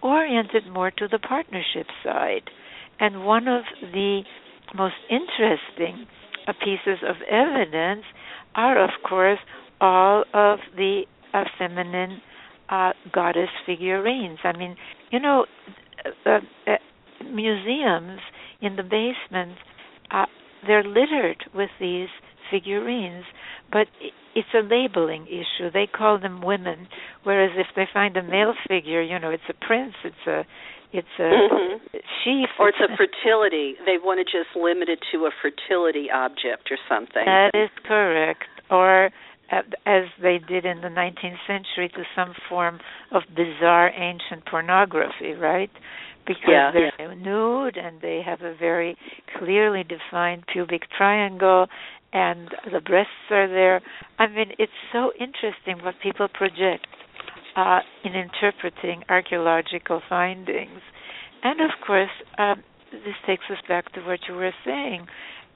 [0.00, 2.42] oriented more to the partnership side.
[3.00, 4.20] And one of the
[4.76, 6.06] most interesting
[6.46, 8.04] uh, pieces of evidence
[8.54, 9.40] are, of course,
[9.80, 12.20] all of the uh, feminine
[12.68, 14.38] uh, goddess figurines.
[14.44, 14.76] I mean,
[15.10, 15.46] you know,
[17.24, 18.20] museums
[18.60, 19.58] in the basement,
[20.10, 20.26] uh,
[20.66, 22.08] they're littered with these
[22.50, 23.24] figurines,
[23.72, 23.86] but
[24.34, 25.70] it's a labeling issue.
[25.72, 26.88] They call them women,
[27.22, 30.44] whereas if they find a male figure, you know, it's a prince, it's a
[30.92, 31.98] it's a mm-hmm.
[32.22, 33.74] sheaf, or it's a fertility.
[33.84, 37.24] They want to just limit it to a fertility object or something.
[37.24, 38.44] That is correct.
[38.70, 39.10] Or
[39.50, 42.78] as they did in the 19th century to some form
[43.10, 45.70] of bizarre ancient pornography, right?
[46.26, 47.14] Because yeah, they're yeah.
[47.14, 48.96] nude and they have a very
[49.38, 51.66] clearly defined pubic triangle
[52.14, 53.82] and the breasts are there.
[54.18, 56.86] I mean, it's so interesting what people project
[57.56, 60.80] uh, in interpreting archaeological findings.
[61.42, 65.06] And of course, um, this takes us back to what you were saying.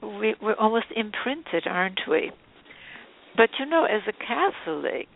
[0.01, 2.31] We, we're almost imprinted, aren't we?
[3.35, 5.07] But you know, as a Catholic,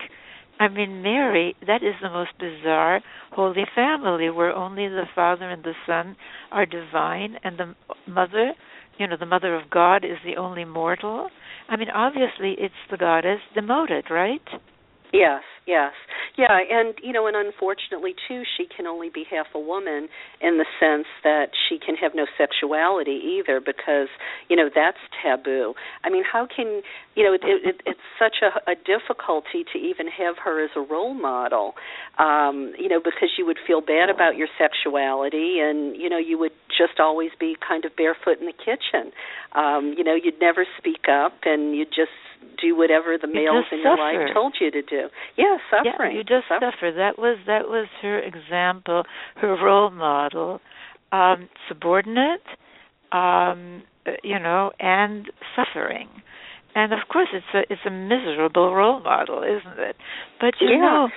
[0.59, 5.63] I mean, Mary, that is the most bizarre Holy Family where only the Father and
[5.63, 6.15] the Son
[6.51, 7.75] are divine and the
[8.07, 8.53] Mother,
[8.97, 11.29] you know, the Mother of God is the only mortal.
[11.67, 14.41] I mean, obviously it's the goddess demoted, right?
[15.13, 15.93] Yes, yes.
[16.35, 20.09] Yeah, and you know, and unfortunately too, she can only be half a woman
[20.41, 24.09] in the sense that she can have no sexuality either because,
[24.49, 25.75] you know, that's taboo.
[26.03, 26.81] I mean, how can,
[27.13, 30.81] you know, it, it, it's such a, a difficulty to even have her as a
[30.81, 31.75] role model.
[32.17, 36.39] Um, you know, because you would feel bad about your sexuality and, you know, you
[36.39, 39.13] would just always be kind of barefoot in the kitchen.
[39.53, 42.09] Um, you know, you'd never speak up and you'd just
[42.61, 45.07] do whatever the males in your life told you to do.
[45.37, 46.11] Yeah, suffering.
[46.11, 46.71] Yeah, you just suffer.
[46.71, 46.91] suffer.
[46.91, 49.03] That was that was her example,
[49.41, 50.59] her role model,
[51.11, 52.43] um, subordinate,
[53.11, 53.83] um,
[54.23, 56.09] you know, and suffering.
[56.75, 59.95] And of course, it's a it's a miserable role model, isn't it?
[60.39, 60.79] But you yeah.
[60.79, 61.09] know,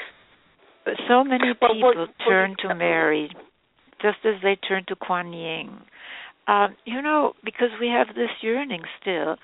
[1.09, 3.31] so many well, people well, turn well, to Mary,
[4.03, 5.71] just as they turn to Kuan Yin.
[6.49, 9.37] Um, you know, because we have this yearning still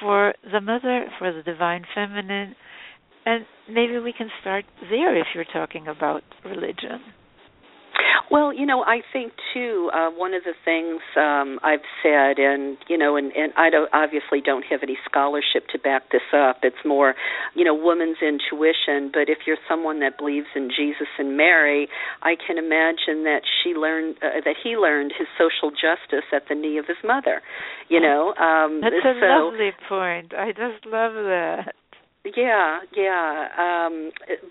[0.00, 2.54] for the mother, for the divine feminine,
[3.24, 7.00] and maybe we can start there if you're talking about religion.
[8.30, 9.90] Well, you know, I think too.
[9.94, 13.88] Uh, one of the things um, I've said, and you know, and, and I don't
[13.92, 16.58] obviously don't have any scholarship to back this up.
[16.62, 17.14] It's more,
[17.54, 19.10] you know, woman's intuition.
[19.12, 21.88] But if you're someone that believes in Jesus and Mary,
[22.22, 26.54] I can imagine that she learned uh, that he learned his social justice at the
[26.54, 27.42] knee of his mother.
[27.88, 30.34] You know, um, that's a so, lovely point.
[30.34, 31.74] I just love that.
[32.34, 34.10] Yeah, yeah, um,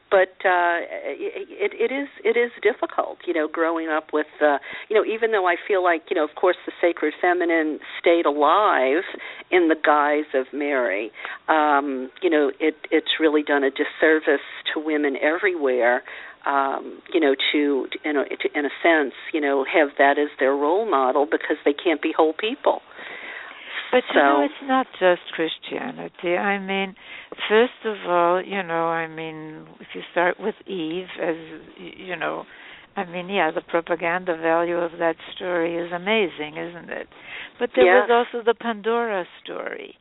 [0.09, 4.95] but uh, it, it is it is difficult, you know, growing up with, uh, you
[4.95, 9.03] know, even though I feel like, you know, of course, the sacred feminine stayed alive
[9.51, 11.11] in the guise of Mary.
[11.49, 16.03] Um, you know, it it's really done a disservice to women everywhere.
[16.45, 20.29] Um, you know, to in a, to, in a sense, you know, have that as
[20.39, 22.81] their role model because they can't be whole people.
[23.91, 26.35] But so, you know, it's not just Christianity.
[26.35, 26.95] I mean,
[27.49, 31.35] first of all, you know, I mean, if you start with Eve, as
[31.77, 32.45] you know,
[32.95, 37.07] I mean, yeah, the propaganda value of that story is amazing, isn't it?
[37.59, 38.07] But there yes.
[38.07, 39.95] was also the Pandora story.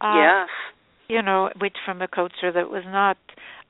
[0.00, 0.48] Uh, yes.
[1.08, 3.16] You know, which from a culture that was not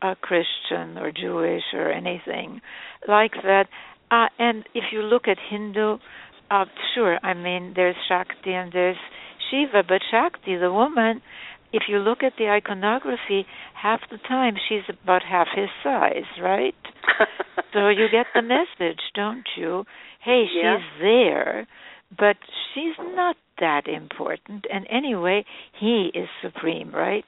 [0.02, 2.60] uh, Christian or Jewish or anything
[3.08, 3.66] like that.
[4.10, 5.98] Uh, and if you look at Hindu,
[6.50, 6.64] uh,
[6.94, 8.96] sure, I mean, there's Shakti and there's
[9.50, 11.22] Shiva, but Shakti, the woman,
[11.72, 16.74] if you look at the iconography, half the time she's about half his size, right?
[17.72, 19.84] so you get the message, don't you?
[20.24, 20.78] Hey, she's yeah.
[21.00, 21.68] there,
[22.16, 22.36] but
[22.74, 24.64] she's not that important.
[24.72, 25.44] And anyway,
[25.78, 27.24] he is supreme, right?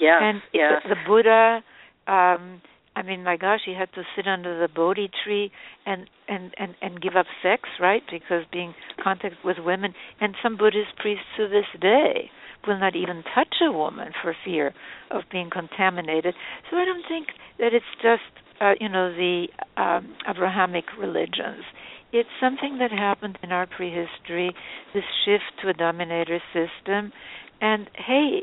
[0.00, 0.18] Yeah.
[0.22, 0.82] and yes.
[0.84, 1.62] the, the Buddha,
[2.06, 2.62] um,
[2.94, 5.50] I mean, my gosh, he had to sit under the Bodhi tree
[5.86, 8.02] and and and and give up sex, right?
[8.10, 12.30] Because being contact with women, and some Buddhist priests to this day
[12.68, 14.74] will not even touch a woman for fear
[15.10, 16.34] of being contaminated.
[16.70, 18.22] So I don't think that it's just
[18.60, 19.46] uh, you know the
[19.76, 21.64] um, Abrahamic religions.
[22.12, 24.54] It's something that happened in our prehistory,
[24.94, 27.12] this shift to a dominator system,
[27.60, 28.42] and hey,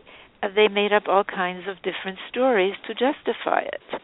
[0.56, 4.02] they made up all kinds of different stories to justify it.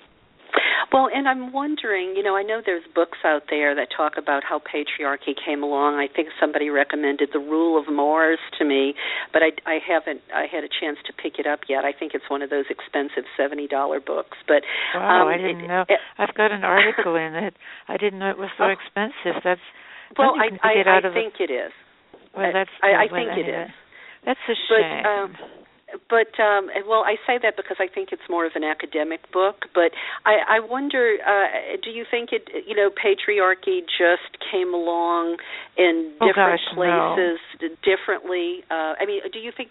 [0.91, 4.43] Well, and I'm wondering, you know, I know there's books out there that talk about
[4.43, 5.95] how patriarchy came along.
[5.95, 8.93] I think somebody recommended The Rule of Mars to me,
[9.31, 11.85] but I, I haven't I had a chance to pick it up yet.
[11.85, 14.37] I think it's one of those expensive seventy dollar books.
[14.47, 15.85] But wow, um, I didn't it, know.
[15.87, 17.55] It, I've got an article in it.
[17.87, 18.75] I didn't know it was so oh.
[18.75, 19.39] expensive.
[19.43, 19.63] That's
[20.19, 21.71] well, I I, I, think the, it is.
[22.35, 23.69] Well, that's I, I well, think it is.
[24.25, 25.05] That's a But shame.
[25.05, 25.60] um,
[26.09, 29.65] but um well i say that because i think it's more of an academic book
[29.73, 29.91] but
[30.25, 35.37] i i wonder uh do you think it you know patriarchy just came along
[35.77, 37.67] in oh, different gosh, places no.
[37.83, 39.69] differently uh i mean do you think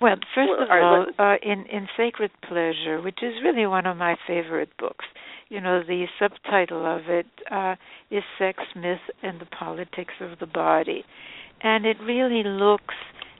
[0.00, 3.96] well first well, of all uh in in sacred pleasure which is really one of
[3.96, 5.04] my favorite books
[5.48, 7.74] you know the subtitle of it uh
[8.10, 11.04] is sex myth and the politics of the body
[11.60, 12.94] and it really looks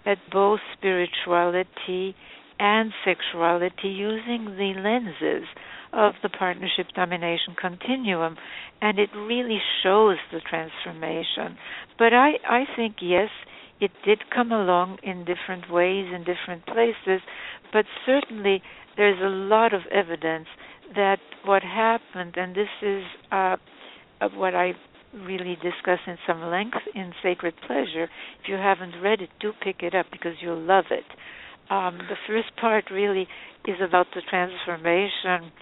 [0.09, 2.17] at both spirituality
[2.59, 5.47] and sexuality using the lenses
[5.93, 8.37] of the partnership domination continuum
[8.81, 11.57] and it really shows the transformation.
[11.99, 13.31] But i i think yes
[13.81, 17.23] it did come along in different ways in different places
[17.73, 18.63] but certainly
[18.97, 20.49] there's a lot of evidence
[20.95, 23.57] that what happened and this is uh,
[24.35, 24.73] what i
[25.15, 28.09] really discuss in some length in Sacred Pleasure.
[28.43, 31.05] If you haven't read it, do pick it up because you'll love it.
[31.71, 33.27] Um, the first part really
[33.67, 35.53] is about the transformation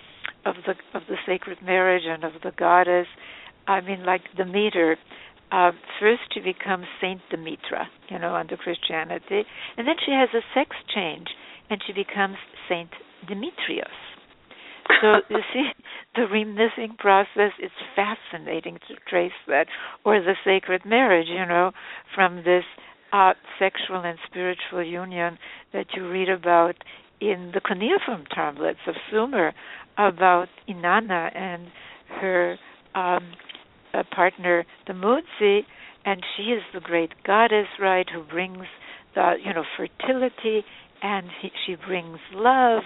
[0.45, 3.07] of the of the sacred marriage and of the goddess.
[3.67, 4.97] I mean, like Demeter.
[5.51, 5.71] Uh,
[6.01, 9.45] first, she becomes Saint Demetra, you know, under Christianity,
[9.77, 11.29] and then she has a sex change,
[11.71, 12.37] and she becomes
[12.69, 12.91] Saint
[13.29, 14.06] Demetrius
[15.01, 15.71] so you see,
[16.15, 19.67] the remything process is fascinating to trace that,
[20.05, 21.73] or the sacred marriage, you know,
[22.15, 22.65] from this
[23.13, 25.39] uh, sexual and spiritual union
[25.73, 26.75] that you read about
[27.21, 29.53] in the cuneiform tablets of Sumer
[29.97, 31.69] about Inanna and
[32.21, 32.57] her
[32.95, 33.33] um,
[33.95, 35.61] uh, partner, Dumuzi,
[36.05, 38.67] and she is the great goddess, right, who brings
[39.15, 40.65] the you know fertility,
[41.03, 42.83] and he, she brings love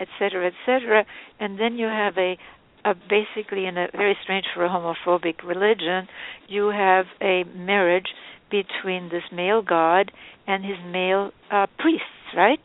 [0.00, 1.04] etc., etc.
[1.40, 2.36] And then you have a,
[2.84, 6.08] a basically in a very strange for a homophobic religion,
[6.48, 8.08] you have a marriage
[8.50, 10.12] between this male god
[10.46, 12.04] and his male uh, priests,
[12.36, 12.60] right,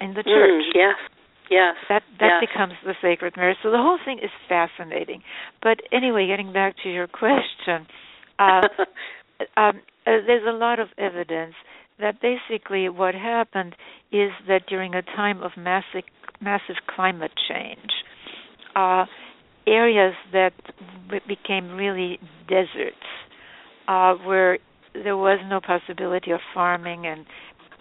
[0.00, 0.64] in the church.
[0.64, 0.94] Mm, yes.
[1.50, 1.74] Yes.
[1.88, 2.50] That that yes.
[2.50, 3.58] becomes the sacred marriage.
[3.62, 5.22] So the whole thing is fascinating.
[5.62, 7.86] But anyway, getting back to your question,
[8.38, 8.62] uh,
[9.56, 11.54] um, uh, there's a lot of evidence
[11.98, 13.74] that basically what happened
[14.12, 16.04] is that during a time of massive
[16.40, 17.90] massive climate change,
[18.74, 19.06] uh,
[19.66, 20.52] areas that
[21.26, 22.18] became really
[22.48, 22.96] deserts
[23.88, 24.58] uh, where
[24.94, 27.26] there was no possibility of farming and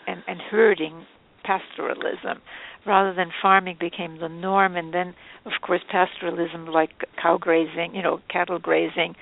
[0.07, 1.05] and, and herding
[1.43, 2.39] pastoralism.
[2.85, 6.91] Rather than farming became the norm and then of course pastoralism like
[7.21, 9.15] cow grazing you know cattle grazing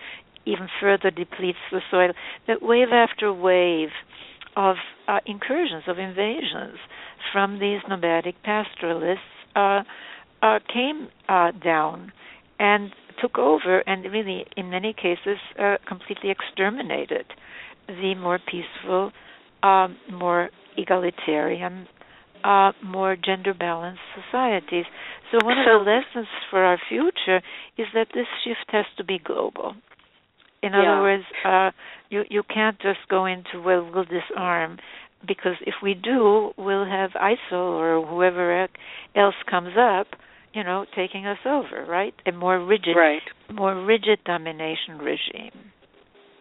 [0.46, 2.12] even further depletes the soil.
[2.48, 3.90] That wave after wave
[4.58, 4.76] of
[5.08, 6.78] uh, incursions of invasions
[7.32, 9.24] from these nomadic pastoralists
[9.56, 9.84] uh,
[10.42, 12.12] uh, came uh, down
[12.60, 17.26] and took over and really in many cases uh, completely exterminated
[17.88, 19.12] the more peaceful
[19.62, 21.88] um, more egalitarian
[22.44, 24.86] uh, more gender balanced societies.
[25.32, 27.42] So one of the lessons for our future
[27.78, 29.76] is that this shift has to be global.
[30.62, 30.80] In yeah.
[30.80, 31.72] other words, uh,
[32.10, 34.78] you you can't just go into well we'll disarm
[35.28, 38.68] because if we do, we'll have ISIL or whoever
[39.16, 40.08] else comes up,
[40.54, 42.14] you know, taking us over, right?
[42.28, 43.22] A more rigid, right.
[43.52, 45.72] more rigid domination regime.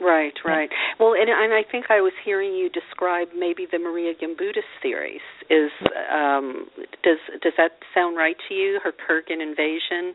[0.01, 0.69] Right, right.
[0.99, 5.23] Well, and and I think I was hearing you describe maybe the Maria Gimbutas theories.
[5.49, 5.71] Is
[6.13, 6.67] um,
[7.05, 8.81] does does that sound right to you?
[8.83, 10.15] Her Kurgan invasion.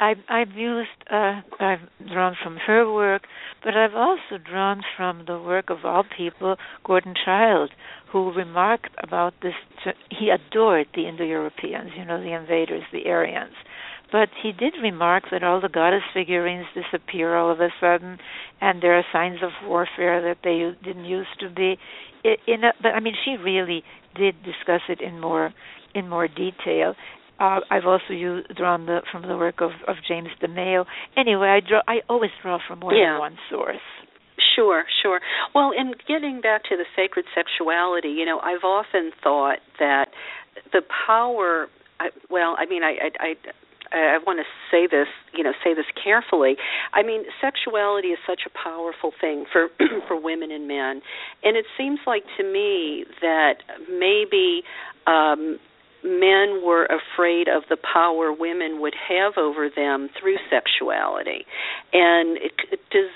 [0.00, 1.80] I, I've used, uh, I've
[2.12, 3.22] drawn from her work,
[3.62, 7.70] but I've also drawn from the work of all people, Gordon Childe,
[8.12, 9.54] who remarked about this.
[10.10, 13.54] He adored the Indo-Europeans, you know, the invaders, the Aryans
[14.14, 18.18] but he did remark that all the goddess figurines disappear all of a sudden,
[18.60, 21.76] and there are signs of warfare that they didn't used to be.
[22.46, 23.82] In a, but I mean, she really
[24.14, 25.52] did discuss it in more
[25.96, 26.94] in more detail.
[27.40, 30.84] Uh, I've also used, drawn the, from the work of, of James DeMeo.
[31.16, 31.80] Anyway, I draw.
[31.88, 33.12] I always draw from more yeah.
[33.12, 33.76] than one source.
[34.54, 35.20] Sure, sure.
[35.54, 40.06] Well, in getting back to the sacred sexuality, you know, I've often thought that
[40.72, 41.66] the power.
[42.00, 43.34] I, well, I mean, I, I, I
[43.92, 46.56] I want to say this, you know, say this carefully.
[46.92, 49.68] I mean, sexuality is such a powerful thing for
[50.08, 51.02] for women and men,
[51.42, 54.62] and it seems like to me that maybe
[55.06, 55.58] um
[56.04, 61.46] men were afraid of the power women would have over them through sexuality
[61.92, 63.10] and it, it does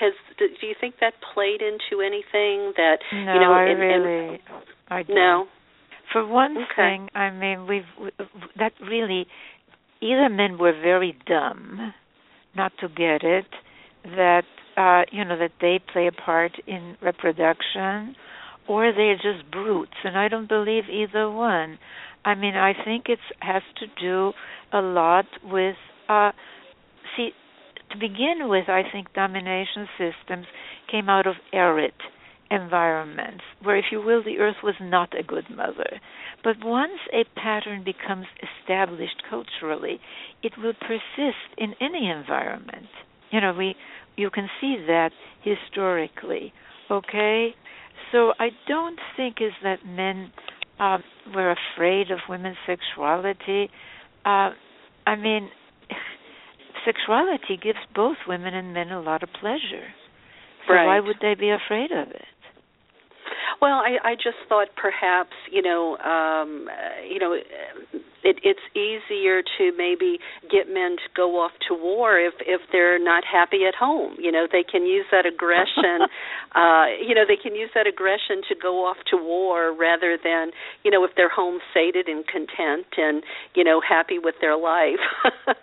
[0.00, 4.28] has do you think that played into anything that no, you know I and, really
[4.28, 4.38] and,
[4.88, 5.14] I don't.
[5.14, 5.46] no
[6.12, 6.66] for one okay.
[6.74, 8.12] thing i mean we've
[8.58, 9.26] that really
[10.02, 11.94] either men were very dumb
[12.56, 13.46] not to get it
[14.04, 14.44] that
[14.76, 18.16] uh you know that they play a part in reproduction
[18.68, 21.78] or they're just brutes and i don't believe either one
[22.26, 24.32] i mean i think it has to do
[24.72, 25.76] a lot with
[26.10, 26.32] uh
[27.16, 27.30] see
[27.90, 30.46] to begin with i think domination systems
[30.90, 31.94] came out of arid
[32.50, 36.00] environments where, if you will, the earth was not a good mother.
[36.44, 38.26] But once a pattern becomes
[38.62, 40.00] established culturally,
[40.42, 42.86] it will persist in any environment.
[43.30, 43.74] You know, we
[44.16, 45.10] you can see that
[45.42, 46.52] historically.
[46.90, 47.54] Okay,
[48.12, 50.32] so I don't think is that men
[50.78, 50.98] uh,
[51.34, 53.70] were afraid of women's sexuality.
[54.24, 54.50] Uh,
[55.06, 55.50] I mean,
[56.84, 59.88] sexuality gives both women and men a lot of pleasure.
[60.66, 60.86] So right.
[60.86, 62.24] why would they be afraid of it?
[63.60, 66.68] Well, I, I just thought perhaps you know, um,
[67.08, 67.36] you know,
[68.26, 70.18] it, it's easier to maybe
[70.50, 74.16] get men to go off to war if if they're not happy at home.
[74.18, 76.10] You know, they can use that aggression.
[76.54, 80.50] uh, you know, they can use that aggression to go off to war rather than
[80.82, 83.22] you know if they're home sated and content and
[83.54, 85.02] you know happy with their life.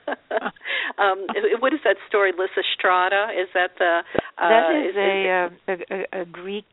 [0.98, 1.28] um,
[1.60, 3.30] what is that story, Lysistrata?
[3.36, 4.02] Is that the?
[4.38, 6.66] Uh, that is, is a, uh, a, a Greek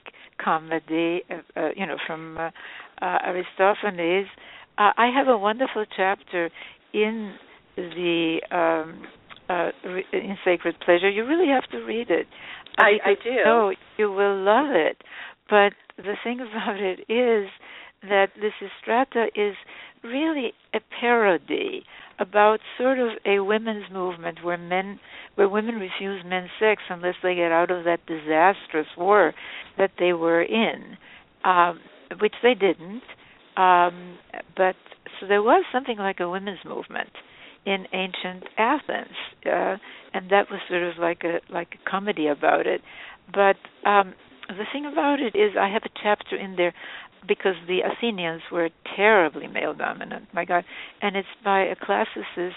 [0.43, 2.51] comedy, uh, uh, you know, from uh,
[3.03, 4.27] uh, Aristophanes.
[4.79, 6.51] Uh, I have a wonderful chapter
[6.93, 7.35] in
[7.77, 9.07] the um,
[9.49, 9.71] uh,
[10.13, 11.11] in Sacred Pleasure.
[11.11, 12.27] You really have to read it.
[12.79, 13.31] I, I do.
[13.45, 15.03] No, you will love it.
[15.49, 17.51] But the thing about it is
[18.03, 19.57] that Lysistrata is
[20.03, 21.85] really a parody
[22.21, 25.01] about sort of a women's movement where men
[25.35, 29.33] where women refuse men's sex unless they get out of that disastrous war
[29.79, 30.99] that they were in,
[31.45, 31.81] um,
[32.21, 33.03] which they didn't.
[33.57, 34.19] Um,
[34.57, 34.77] but
[35.19, 37.09] so there was something like a women's movement
[37.65, 39.17] in ancient Athens,
[39.47, 39.77] uh,
[40.15, 42.83] and that was sort of like a like a comedy about it.
[43.33, 43.57] But
[43.89, 44.15] um,
[44.49, 46.75] the thing about it is, I have a chapter in there
[47.27, 50.29] because the Athenians were terribly male dominant.
[50.33, 50.65] My God,
[51.03, 52.53] and it's by a classicist.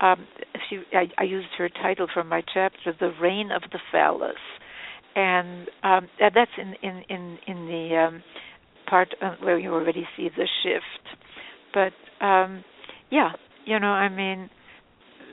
[0.00, 0.26] Um,
[0.68, 4.34] she, I, I used her title for my chapter, "The Reign of the Phallus,"
[5.14, 8.22] and um, that's in in in in the um,
[8.88, 9.08] part
[9.40, 11.16] where you already see the shift.
[11.72, 12.64] But um,
[13.10, 13.32] yeah,
[13.64, 14.50] you know, I mean,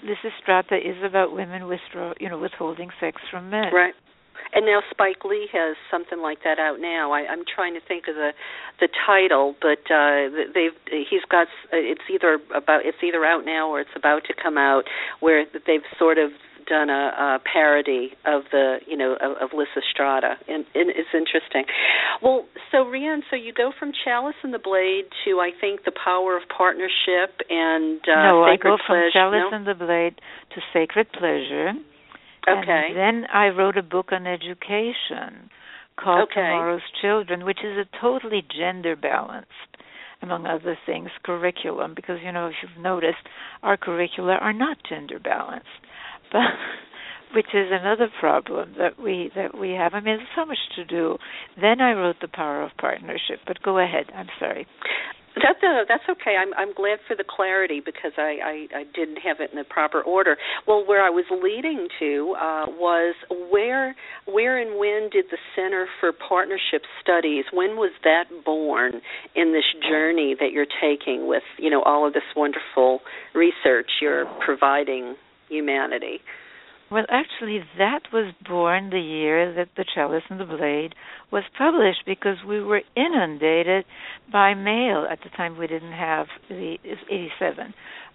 [0.03, 3.73] Lysistrata is about women withdraw, you know, withholding sex from men.
[3.73, 3.93] Right.
[4.53, 7.11] And now Spike Lee has something like that out now.
[7.11, 8.31] I, I'm trying to think of the
[8.79, 10.77] the title, but uh, they've
[11.09, 14.83] he's got it's either about it's either out now or it's about to come out,
[15.19, 16.31] where they've sort of
[16.65, 21.65] done a, a parody of the you know of, of Lysistrata, and, and it's interesting.
[22.21, 25.91] Well, so Riane, so you go from Chalice and the Blade to I think the
[25.91, 29.11] Power of Partnership and uh, no, I go from Pleasure.
[29.13, 29.57] Chalice no?
[29.57, 30.15] and the Blade
[30.55, 31.73] to Sacred Pleasure.
[32.47, 32.87] Okay.
[32.89, 35.49] And then I wrote a book on education
[35.97, 36.41] called Okay.
[36.41, 39.49] Tomorrow's Children, which is a totally gender balanced,
[40.21, 41.93] among other things, curriculum.
[41.95, 43.27] Because you know, if you've noticed,
[43.61, 45.67] our curricula are not gender balanced,
[46.31, 46.41] but
[47.33, 49.93] which is another problem that we that we have.
[49.93, 51.17] I mean, there's so much to do.
[51.59, 53.39] Then I wrote The Power of Partnership.
[53.47, 54.05] But go ahead.
[54.15, 54.67] I'm sorry.
[55.35, 56.35] That, no, that's okay.
[56.37, 58.37] I'm I'm glad for the clarity because I,
[58.71, 60.37] I I didn't have it in the proper order.
[60.67, 63.15] Well, where I was leading to uh, was
[63.49, 69.01] where where and when did the Center for Partnership Studies when was that born
[69.35, 72.99] in this journey that you're taking with you know all of this wonderful
[73.33, 75.15] research you're providing
[75.49, 76.21] humanity?
[76.93, 80.93] Well, actually, that was born the year that The Chalice and the Blade
[81.31, 83.85] was published because we were inundated
[84.31, 85.07] by mail.
[85.09, 86.77] At the time, we didn't have the
[87.09, 87.73] 87.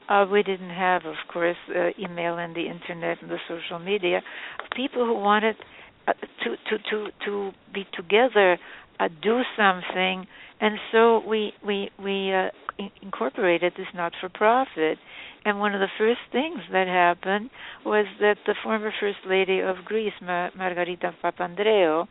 [0.09, 4.23] Uh, we didn't have, of course, uh, email and the internet and the social media.
[4.77, 5.57] People who wanted
[6.07, 6.13] uh,
[6.45, 8.59] to to to to be together,
[9.01, 10.25] uh, do something,
[10.61, 14.99] and so we we we uh, in- incorporated this not-for-profit.
[15.45, 17.51] And one of the first things that happened
[17.85, 22.07] was that the former First Lady of Greece, Ma- Margarita Papandreou,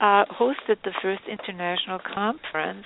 [0.00, 2.84] uh, hosted the first international conference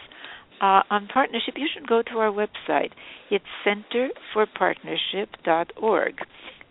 [0.61, 1.55] uh, on partnership.
[1.57, 2.91] You should go to our website.
[3.31, 6.15] It's centerforpartnership.org,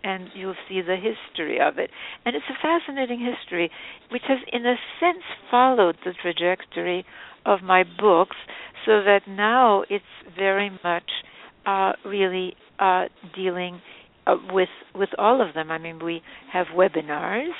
[0.02, 1.90] and you'll see the history of it.
[2.24, 3.70] And it's a fascinating history,
[4.10, 7.04] which has, in a sense, followed the trajectory
[7.44, 8.36] of my books,
[8.86, 10.04] so that now it's
[10.36, 11.10] very much
[11.66, 13.04] uh, really uh,
[13.34, 13.80] dealing
[14.26, 15.70] uh, with with all of them.
[15.70, 16.22] I mean, we
[16.52, 17.50] have webinars,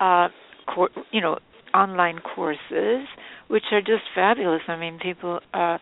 [0.00, 0.28] uh,
[0.72, 1.38] cor- you know,
[1.74, 3.06] online courses,
[3.48, 4.62] which are just fabulous.
[4.68, 5.78] I mean, people uh,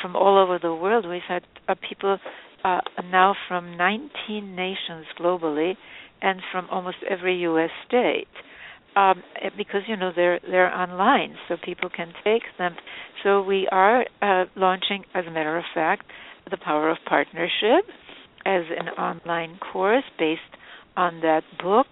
[0.00, 1.06] from all over the world.
[1.08, 2.18] We've had uh, people
[2.64, 5.74] uh, now from 19 nations globally,
[6.22, 7.70] and from almost every U.S.
[7.86, 8.28] state.
[8.96, 12.76] Um, eh, because you know they're they're online, so people can take them.
[13.24, 16.04] So we are uh, launching, as a matter of fact,
[16.50, 17.84] the power of partnership
[18.44, 20.40] as an online course based
[20.96, 21.86] on that book.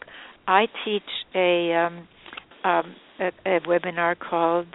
[0.46, 1.02] I teach
[1.34, 2.08] a um,
[2.64, 4.66] um, a, a webinar called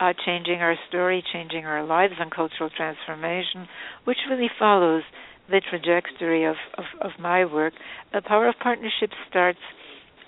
[0.00, 3.68] uh, "Changing Our Story, Changing Our Lives" on cultural transformation,
[4.04, 5.02] which really follows
[5.50, 7.74] the trajectory of, of, of my work.
[8.12, 9.58] The power of partnership starts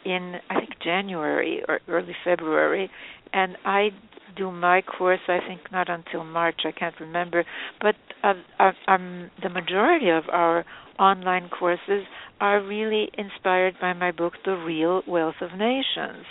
[0.04, 2.90] in I think January or early February,
[3.32, 3.90] and I
[4.36, 6.62] do my course I think not until March.
[6.64, 7.44] I can't remember,
[7.80, 10.64] but uh, uh, um, the majority of our
[10.98, 12.04] online courses
[12.40, 16.26] are really inspired by my book, The Real Wealth of Nations,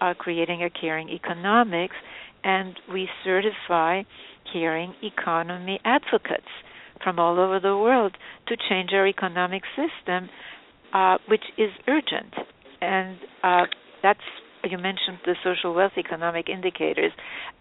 [0.00, 1.96] uh, creating a caring economics,
[2.44, 4.02] and we certify
[4.52, 6.50] caring economy advocates
[7.02, 8.16] from all over the world
[8.48, 10.28] to change our economic system,
[10.92, 12.34] uh, which is urgent
[12.82, 13.62] and uh,
[14.02, 14.20] that's
[14.64, 17.10] you mentioned the social wealth economic indicators.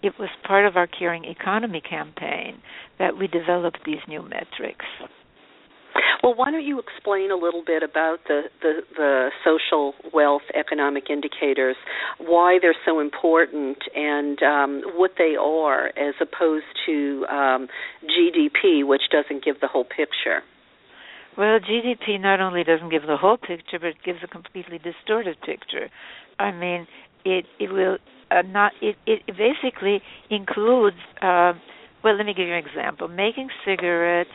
[0.03, 2.57] It was part of our caring economy campaign
[2.99, 4.85] that we developed these new metrics.
[6.23, 11.09] Well, why don't you explain a little bit about the, the, the social wealth economic
[11.09, 11.75] indicators,
[12.19, 17.67] why they're so important, and um, what they are, as opposed to um,
[18.05, 20.43] GDP, which doesn't give the whole picture?
[21.37, 25.37] Well, GDP not only doesn't give the whole picture, but it gives a completely distorted
[25.41, 25.89] picture.
[26.37, 26.87] I mean,
[27.23, 27.97] it it will
[28.29, 30.97] uh, not it it basically includes.
[31.21, 31.53] Uh,
[32.03, 33.07] well, let me give you an example.
[33.07, 34.29] Making cigarettes,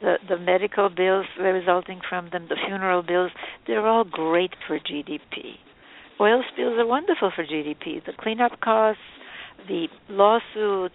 [0.00, 3.32] the the medical bills resulting from them, the funeral bills,
[3.66, 5.58] they're all great for GDP.
[6.20, 8.04] Oil spills are wonderful for GDP.
[8.04, 9.00] The cleanup costs,
[9.68, 10.94] the lawsuits,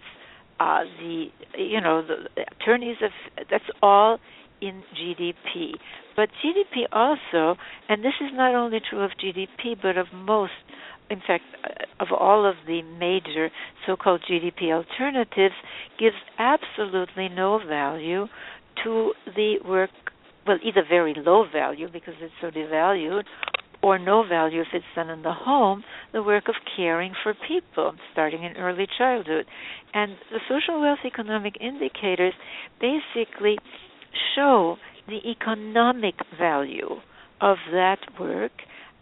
[0.60, 1.26] uh, the
[1.58, 3.10] you know the, attorneys of
[3.50, 4.18] that's all
[4.60, 5.72] in GDP.
[6.16, 10.52] But GDP also, and this is not only true of GDP, but of most,
[11.10, 13.50] in fact, uh, of all of the major
[13.86, 15.54] so called GDP alternatives,
[15.98, 18.26] gives absolutely no value
[18.82, 19.90] to the work,
[20.46, 23.24] well, either very low value because it's so devalued,
[23.82, 27.92] or no value if it's done in the home, the work of caring for people,
[28.12, 29.44] starting in early childhood.
[29.92, 32.32] And the social wealth economic indicators
[32.80, 33.58] basically
[34.34, 36.96] show the economic value
[37.42, 38.52] of that work,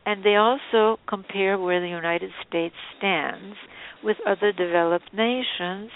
[0.04, 3.56] and they also compare where the United States stands
[4.02, 5.90] with other developed nations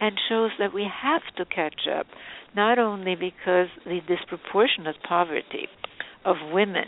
[0.00, 2.06] and shows that we have to catch up,
[2.56, 5.68] not only because the disproportionate poverty
[6.24, 6.86] of women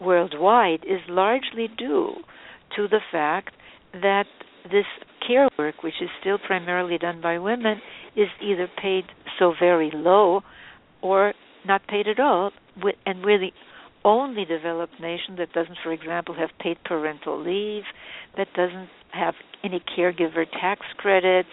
[0.00, 2.14] worldwide is largely due
[2.76, 3.54] to the fact
[3.92, 4.26] that
[4.64, 4.86] this
[5.26, 7.80] care work, which is still primarily done by women,
[8.16, 9.04] is either paid
[9.38, 10.42] so very low
[11.00, 11.32] or
[11.66, 12.50] not paid at all.
[13.06, 13.52] And we're the
[14.04, 17.82] only developed nation that doesn't, for example, have paid parental leave,
[18.36, 19.34] that doesn't have
[19.64, 21.48] any caregiver tax credits,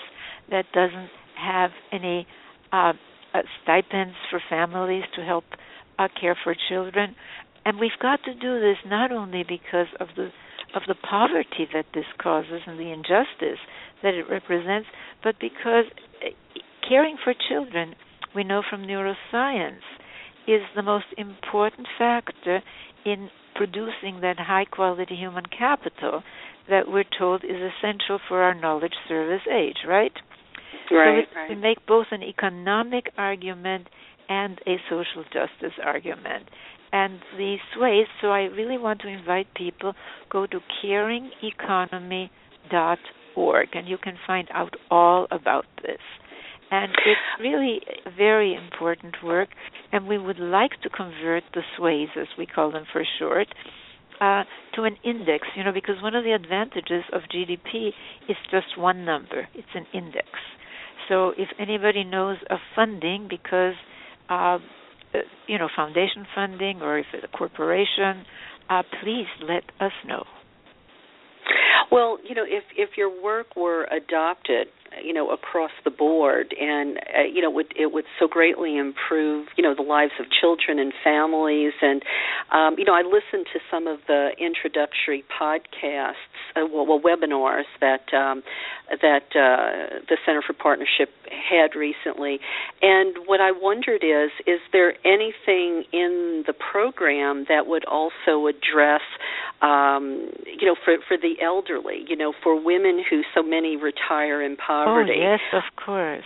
[0.50, 2.28] that doesn't have any
[2.72, 2.94] uh,
[3.34, 5.44] uh, stipends for families to help
[6.00, 7.16] uh, care for children.
[7.66, 10.30] And we've got to do this not only because of the
[10.76, 13.60] of the poverty that this causes and the injustice
[14.04, 14.88] that it represents,
[15.24, 15.86] but because
[16.22, 16.30] uh,
[16.88, 17.96] caring for children,
[18.36, 19.86] we know from neuroscience,
[20.48, 22.62] is the most important factor
[23.06, 26.24] in producing that high quality human capital
[26.70, 30.12] that we're told is essential for our knowledge service age, right?
[30.92, 31.26] Right.
[31.32, 31.50] So right.
[31.50, 33.88] we make both an economic argument
[34.30, 36.48] and a social justice argument.
[36.92, 39.94] And these ways, so I really want to invite people
[40.32, 46.00] go to caringeconomy.org and you can find out all about this.
[46.72, 47.82] And it's really
[48.18, 49.50] very important work,
[49.92, 53.48] and we would like to convert the SWEIs, as we call them for short,
[54.20, 54.46] uh,
[54.76, 57.90] to an index, you know, because one of the advantages of GDP
[58.28, 59.48] is just one number.
[59.54, 60.28] It's an index.
[61.10, 63.74] So if anybody knows of funding, because
[64.30, 64.60] uh,
[65.48, 68.26] you know foundation funding, or if it's a corporation,
[68.70, 70.26] uh, please let us know.
[71.92, 74.68] Well, you know, if if your work were adopted
[75.04, 76.54] you know across the board.
[76.60, 80.14] And uh, you know it would it would so greatly improve you know the lives
[80.20, 81.74] of children and families.
[81.82, 82.04] And
[82.52, 86.14] um you know I listened to some of the introductory podcasts
[86.56, 88.44] uh, well, well webinars that um
[88.90, 92.40] that uh the Center for Partnership had recently.
[92.82, 99.02] And what I wondered is is there anything in the program that would also address
[99.62, 104.42] um you know for for the elderly you know for women who so many retire
[104.42, 105.14] in poverty poverty.
[105.18, 106.24] Oh, yes, of course.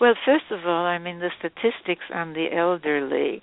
[0.00, 3.42] Well, first of all, I mean, the statistics on the elderly.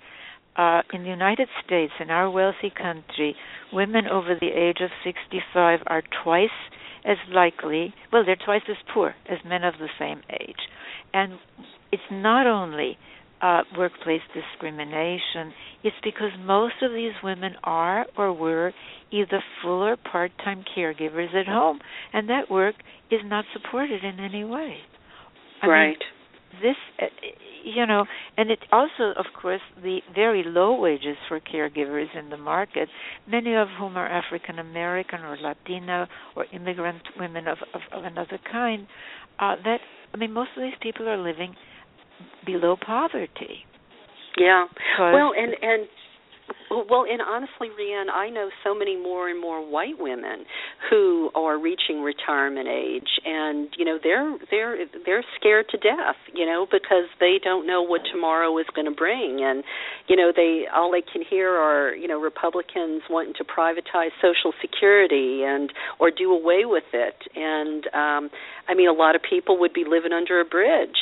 [0.54, 3.34] Uh, in the United States, in our wealthy country,
[3.72, 6.50] women over the age of 65 are twice
[7.04, 10.68] as likely, well, they're twice as poor as men of the same age.
[11.14, 11.38] And
[11.90, 12.98] it's not only
[13.42, 18.72] uh, workplace discrimination, it's because most of these women are or were
[19.10, 21.80] either full or part time caregivers at home,
[22.12, 22.76] and that work
[23.10, 24.76] is not supported in any way.
[25.60, 25.88] I right.
[25.88, 25.96] Mean,
[26.62, 27.06] this, uh,
[27.64, 28.04] you know,
[28.36, 32.88] and it also, of course, the very low wages for caregivers in the market,
[33.26, 38.38] many of whom are African American or Latina or immigrant women of, of, of another
[38.50, 38.86] kind.
[39.38, 39.78] Uh, that
[40.14, 41.54] I mean, most of these people are living
[42.44, 43.64] below poverty.
[44.38, 44.64] Yeah.
[45.12, 45.88] Well, and and
[46.70, 50.44] well, and honestly, Riane, I know so many more and more white women
[50.88, 56.46] who are reaching retirement age, and you know they're they're they're scared to death, you
[56.46, 59.64] know, because they don't know what tomorrow is going to bring, and
[60.08, 64.52] you know they all they can hear are you know Republicans wanting to privatize Social
[64.60, 68.30] Security and or do away with it, and um,
[68.68, 70.96] I mean a lot of people would be living under a bridge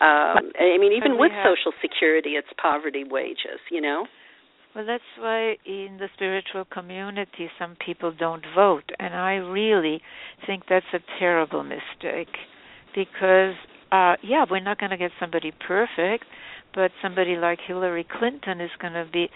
[0.00, 3.60] um, I mean, even with have, Social Security, it's poverty wages.
[3.70, 4.06] You know.
[4.74, 10.02] Well, that's why in the spiritual community, some people don't vote, and I really
[10.46, 12.36] think that's a terrible mistake,
[12.94, 13.54] because
[13.90, 16.26] uh, yeah, we're not going to get somebody perfect,
[16.74, 19.30] but somebody like Hillary Clinton is going to be.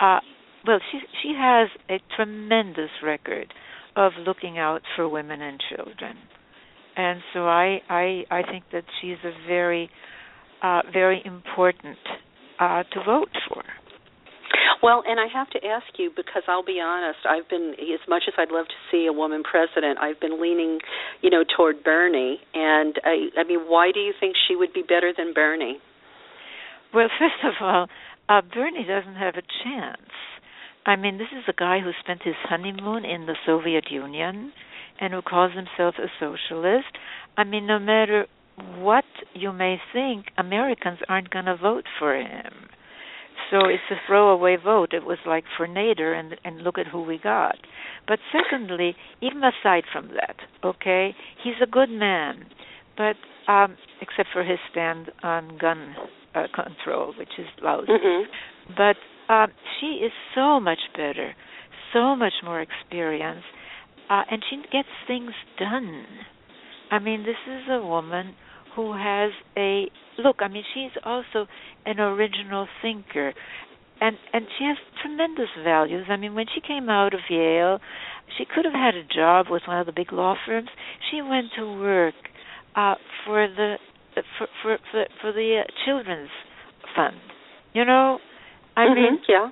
[0.00, 0.20] Uh,
[0.66, 3.52] well, she she has a tremendous record
[3.94, 6.16] of looking out for women and children
[6.98, 9.88] and so I I I think that she's a very
[10.62, 11.98] uh, very important
[12.58, 13.62] uh, to vote for.
[14.82, 18.24] Well, and I have to ask you because I'll be honest, I've been as much
[18.28, 20.78] as I'd love to see a woman president, I've been leaning,
[21.20, 22.38] you know, toward Bernie.
[22.54, 25.78] And I, I mean, why do you think she would be better than Bernie?
[26.94, 27.88] Well, first of all,
[28.28, 30.10] uh, Bernie doesn't have a chance.
[30.86, 34.52] I mean, this is a guy who spent his honeymoon in the Soviet Union
[35.00, 36.96] and who calls himself a socialist.
[37.36, 38.26] I mean, no matter
[38.76, 42.52] what you may think, Americans aren't going to vote for him.
[43.50, 44.92] So it's a throwaway vote.
[44.92, 47.56] It was like for Nader, and and look at who we got.
[48.06, 52.46] But secondly, even aside from that, okay, he's a good man,
[52.96, 53.16] but
[53.50, 55.94] um, except for his stand on gun
[56.34, 57.86] uh, control, which is lousy.
[57.88, 58.74] Mm-hmm.
[58.76, 61.34] But um, she is so much better,
[61.92, 63.46] so much more experienced,
[64.08, 66.04] uh, and she gets things done.
[66.90, 68.34] I mean, this is a woman
[68.74, 69.86] who has a
[70.18, 70.36] look.
[70.40, 71.46] I mean, she's also
[71.84, 73.34] an original thinker,
[74.00, 76.06] and and she has tremendous values.
[76.08, 77.80] I mean, when she came out of Yale,
[78.36, 80.68] she could have had a job with one of the big law firms.
[81.10, 82.14] She went to work
[82.76, 82.94] uh,
[83.26, 83.76] for the
[84.38, 86.30] for for for, for the uh, children's
[86.96, 87.16] fund.
[87.74, 88.18] You know,
[88.76, 89.50] I mm-hmm, mean, yeah.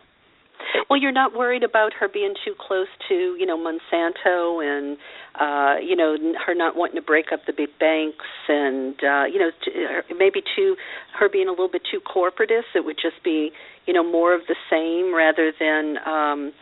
[0.89, 4.97] Well, you're not worried about her being too close to, you know, Monsanto and
[5.39, 9.39] uh, you know, her not wanting to break up the big banks and uh, you
[9.39, 10.77] know, t- maybe too
[11.19, 12.75] her being a little bit too corporatist.
[12.75, 13.51] It would just be,
[13.87, 16.53] you know, more of the same rather than um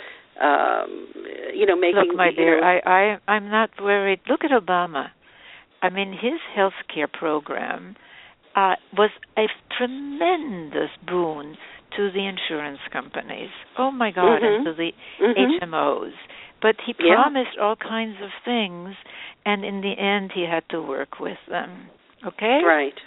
[0.40, 1.06] um
[1.54, 4.20] you know, making Look, my dear, know, I I I'm not worried.
[4.28, 5.08] Look at Obama.
[5.82, 7.96] I mean, his health care program
[8.56, 11.56] uh, was a tremendous boon
[11.96, 13.50] to the insurance companies.
[13.78, 14.44] Oh my God, mm-hmm.
[14.44, 15.64] and to the mm-hmm.
[15.64, 16.12] HMOs.
[16.60, 17.22] But he Yeah.
[17.22, 18.96] promised all kinds of things,
[19.44, 21.90] and in the end, he had to work with them.
[22.24, 22.62] Okay?
[22.64, 22.98] right.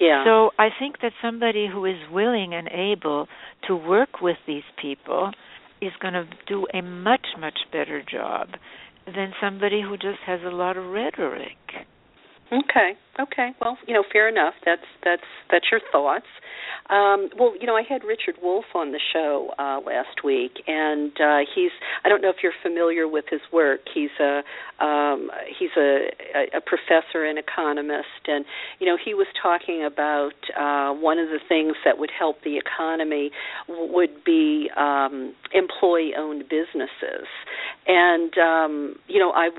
[0.00, 0.24] Yeah.
[0.24, 3.28] So I think that somebody who is willing and able
[3.68, 5.32] to work with these people
[5.80, 8.48] is going to do a much, much better job
[9.06, 11.56] than somebody who just has a lot of rhetoric.
[12.52, 12.96] Okay.
[13.20, 13.50] Okay.
[13.60, 14.54] Well, you know, fair enough.
[14.64, 16.26] That's that's that's your thoughts.
[16.90, 21.12] Um, well, you know, I had Richard Wolff on the show uh, last week, and
[21.20, 21.70] uh, he's
[22.04, 23.80] I don't know if you're familiar with his work.
[23.92, 24.42] He's a
[24.84, 26.08] um, he's a,
[26.56, 28.44] a professor and economist, and
[28.80, 32.58] you know, he was talking about uh, one of the things that would help the
[32.58, 33.30] economy
[33.68, 37.28] would be um, employee-owned businesses,
[37.86, 39.50] and um, you know, I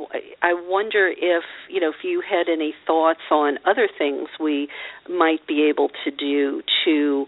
[0.41, 4.67] I wonder if you know if you had any thoughts on other things we
[5.09, 7.25] might be able to do to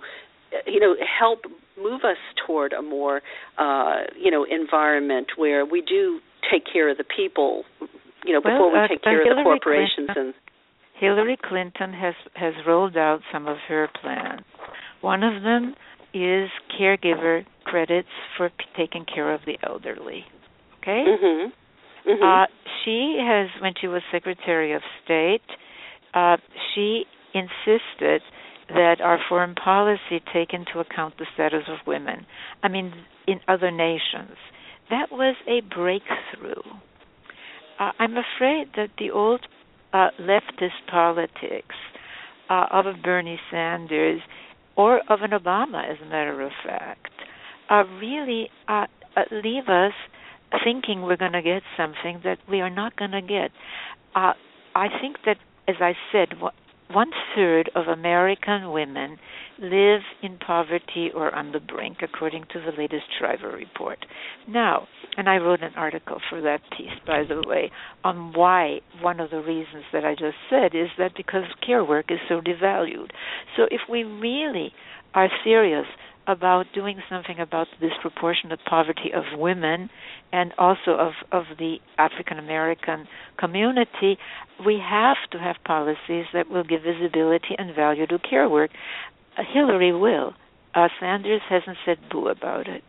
[0.66, 1.40] you know help
[1.78, 3.22] move us toward a more
[3.58, 6.20] uh you know environment where we do
[6.52, 7.64] take care of the people
[8.26, 10.34] you know before Well, we uh, take uh, care of the corporations Clinton- and
[11.00, 14.42] Hillary Clinton has has rolled out some of her plans.
[15.02, 15.76] One of them
[16.14, 16.50] is
[16.80, 20.26] caregiver credits for p- taking care of the elderly.
[20.82, 21.04] Okay?
[21.08, 21.52] mhm
[22.08, 22.48] mhm Uh,
[22.84, 25.46] she has, when she was Secretary of State,
[26.18, 26.38] uh,
[26.74, 28.22] she insisted
[28.70, 32.26] that our foreign policy take into account the status of women.
[32.64, 32.94] I mean,
[33.28, 34.36] in other nations.
[34.90, 36.64] That was a breakthrough.
[37.80, 39.46] Uh, I'm afraid that the old
[39.94, 41.76] uh, leftist politics
[42.50, 44.22] uh, of a Bernie Sanders
[44.76, 47.12] or of an Obama, as a matter of fact,
[47.70, 49.94] uh, really uh, uh, leave us
[50.64, 53.52] thinking we're going to get something that we are not going to get.
[54.16, 55.38] I think that,
[55.68, 56.30] as I said,
[56.90, 59.18] one third of American women
[59.60, 64.06] live in poverty or on the brink, according to the latest Shriver report.
[64.48, 64.88] Now,
[65.18, 67.72] and I wrote an article for that piece, by the way,
[68.04, 72.06] on why one of the reasons that I just said is that because care work
[72.10, 73.10] is so devalued.
[73.58, 74.72] So if we really
[75.14, 75.88] are serious
[76.28, 79.90] about doing something about the disproportionate poverty of women
[80.34, 83.08] and also of, of the African American
[83.40, 84.18] community,
[84.66, 88.72] we have to have policies that will give visibility and value to care work.
[89.38, 90.34] Uh, Hillary will.
[90.76, 92.84] Uh, Sanders hasn't said boo about it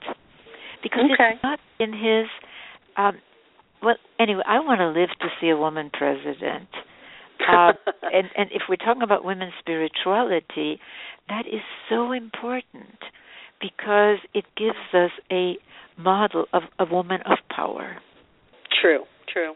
[0.83, 1.35] because Okay.
[1.35, 2.27] it's not in his.
[2.97, 3.19] Um,
[3.83, 6.69] well, anyway, I want to live to see a woman president.
[7.49, 7.73] Uh,
[8.03, 10.81] and and if we're talking about women's spirituality,
[11.29, 12.99] that is so important
[13.61, 15.57] because it gives us a
[15.99, 17.97] model of a woman of power.
[18.81, 19.55] True, true.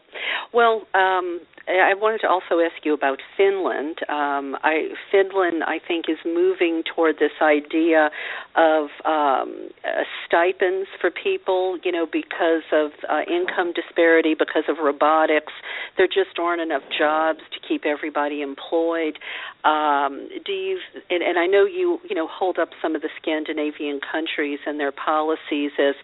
[0.53, 3.99] Well, um, I wanted to also ask you about Finland.
[4.09, 8.11] Um, I, Finland, I think, is moving toward this idea
[8.55, 11.77] of um, uh, stipends for people.
[11.83, 15.53] You know, because of uh, income disparity, because of robotics,
[15.95, 19.17] there just aren't enough jobs to keep everybody employed.
[19.63, 20.79] Um, do you?
[21.09, 24.77] And, and I know you, you know, hold up some of the Scandinavian countries and
[24.77, 25.95] their policies as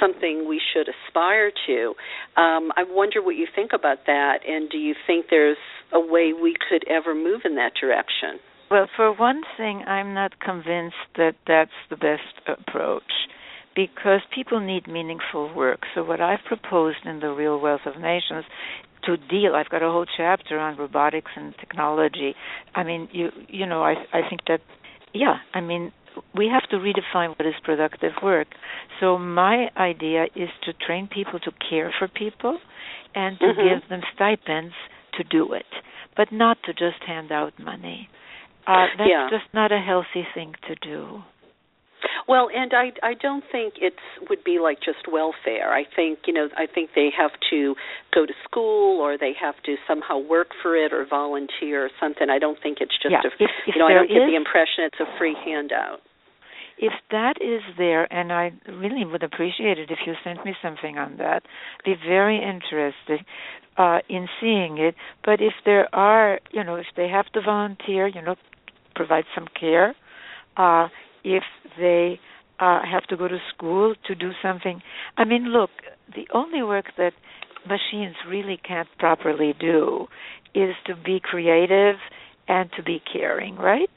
[0.00, 1.92] something we should aspire to.
[2.40, 5.58] Um, I wonder what you think about that, and do you think there's
[5.92, 8.40] a way we could ever move in that direction?
[8.70, 13.28] Well, for one thing, I'm not convinced that that's the best approach
[13.76, 15.80] because people need meaningful work.
[15.94, 18.44] So, what I've proposed in the Real Wealth of Nations
[19.04, 22.34] to deal, I've got a whole chapter on robotics and technology.
[22.74, 24.60] I mean, you you know, I I think that
[25.12, 25.92] yeah, I mean,
[26.34, 28.48] we have to redefine what is productive work.
[29.00, 32.58] So, my idea is to train people to care for people
[33.14, 33.68] and to Mhm.
[33.68, 34.74] give them stipends
[35.12, 35.66] to do it,
[36.16, 38.08] but not to just hand out money.
[38.66, 39.28] Uh, that's Yeah.
[39.28, 41.24] just not a healthy thing to do.
[42.26, 43.94] Well, and I I don't think it
[44.28, 45.72] would be like just welfare.
[45.72, 47.76] I think you know I think they have to
[48.12, 52.30] go to school or they have to somehow work for it or volunteer or something.
[52.30, 53.22] I don't think it's just yeah.
[53.24, 56.00] a if, if you know I don't is, get the impression it's a free handout.
[56.82, 60.98] If that is there, and I really would appreciate it if you sent me something
[60.98, 61.44] on that,
[61.84, 63.24] be very interested
[63.76, 64.96] uh, in seeing it.
[65.24, 68.34] But if there are, you know, if they have to volunteer, you know,
[68.96, 69.94] provide some care.
[70.56, 70.88] Uh,
[71.24, 71.44] if
[71.78, 72.18] they
[72.60, 74.82] uh, have to go to school to do something.
[75.16, 75.70] I mean, look,
[76.14, 77.12] the only work that
[77.66, 80.06] machines really can't properly do
[80.54, 81.96] is to be creative
[82.48, 83.90] and to be caring, right?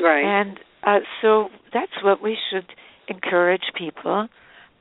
[0.00, 0.24] Right.
[0.24, 2.66] And uh, so that's what we should
[3.08, 4.28] encourage people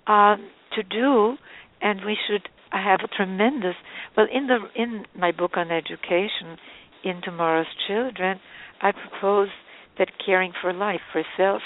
[0.07, 1.35] um, to do,
[1.81, 3.75] and we should have a tremendous.
[4.15, 6.57] Well, in the in my book on education,
[7.03, 8.39] in tomorrow's children,
[8.81, 9.49] I propose
[9.97, 11.61] that caring for life, for self,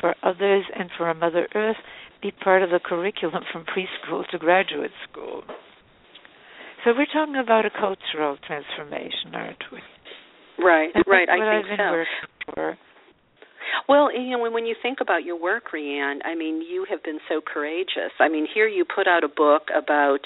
[0.00, 1.76] for others, and for our Mother Earth
[2.22, 5.42] be part of the curriculum from preschool to graduate school.
[6.84, 9.78] So we're talking about a cultural transformation, aren't we?
[10.62, 11.28] Right, right.
[11.28, 12.89] I think so.
[13.88, 17.18] Well, you know, when you think about your work, Riane, I mean, you have been
[17.28, 18.12] so courageous.
[18.18, 20.20] I mean, here you put out a book about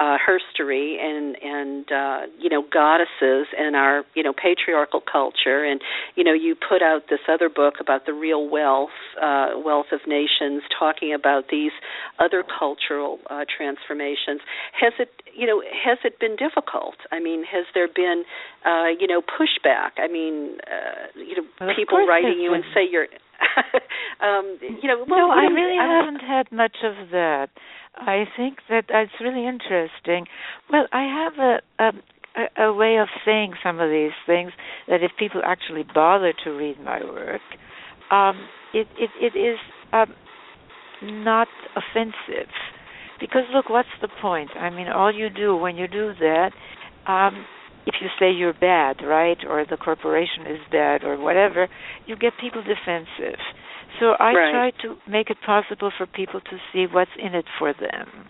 [0.00, 5.82] uh, herstory and and uh, you know goddesses and our you know patriarchal culture, and
[6.16, 10.00] you know you put out this other book about the real wealth, uh, wealth of
[10.08, 11.72] nations, talking about these
[12.18, 14.40] other cultural uh, transformations.
[14.72, 16.96] Has it you know has it been difficult?
[17.12, 18.24] I mean, has there been
[18.64, 20.00] uh, you know pushback?
[20.00, 23.06] I mean, uh, you know well, people writing you and say you're
[24.20, 27.48] um, you know, well, no, I really I'm, haven't had much of that.
[27.96, 30.26] I think that that's really interesting.
[30.70, 31.92] Well, I have a, a
[32.64, 34.52] a way of saying some of these things
[34.88, 37.40] that if people actually bother to read my work,
[38.10, 39.58] um, it it it is
[39.92, 40.14] um,
[41.02, 42.50] not offensive.
[43.18, 44.50] Because look, what's the point?
[44.56, 46.52] I mean, all you do when you do that,
[47.06, 47.44] um,
[47.86, 51.68] if you say you're bad, right, or the corporation is bad, or whatever,
[52.06, 53.38] you get people defensive.
[53.98, 54.52] So I right.
[54.52, 58.28] try to make it possible for people to see what's in it for them.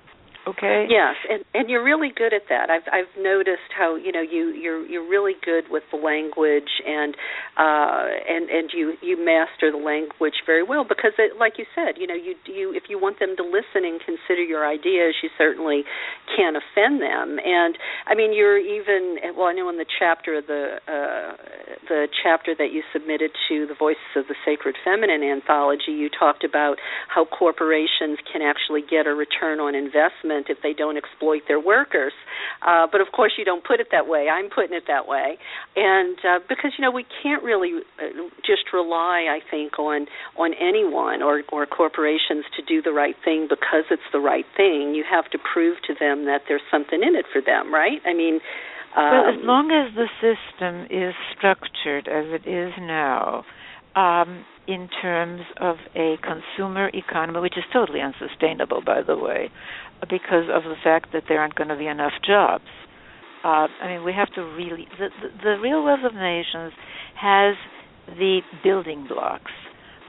[0.49, 0.87] Okay.
[0.89, 2.71] Yes, and and you're really good at that.
[2.71, 7.15] I've I've noticed how you know you you're you're really good with the language and
[7.59, 12.01] uh and and you you master the language very well because it, like you said,
[12.01, 15.29] you know you you if you want them to listen and consider your ideas, you
[15.37, 15.85] certainly
[16.35, 17.37] can't offend them.
[17.37, 17.77] And
[18.07, 21.37] I mean you're even well I know in the chapter the uh
[21.89, 26.45] the chapter that you submitted to the Voices of the Sacred Feminine anthology, you talked
[26.45, 26.77] about
[27.09, 32.13] how corporations can actually get a return on investment if they don't exploit their workers.
[32.67, 34.29] Uh, but of course, you don't put it that way.
[34.29, 35.39] I'm putting it that way,
[35.77, 40.07] and uh, because you know we can't really uh, just rely, I think, on
[40.37, 44.95] on anyone or or corporations to do the right thing because it's the right thing.
[44.95, 48.01] You have to prove to them that there's something in it for them, right?
[48.07, 48.41] I mean.
[48.91, 53.45] Um, well, as long as the system is structured as it is now,
[53.95, 59.51] um, in terms of a consumer economy, which is totally unsustainable, by the way,
[60.09, 62.65] because of the fact that there aren't going to be enough jobs.
[63.45, 64.87] Uh, I mean, we have to really.
[64.99, 66.73] The, the, the Real Wealth of Nations
[67.21, 67.57] has
[68.07, 69.53] the building blocks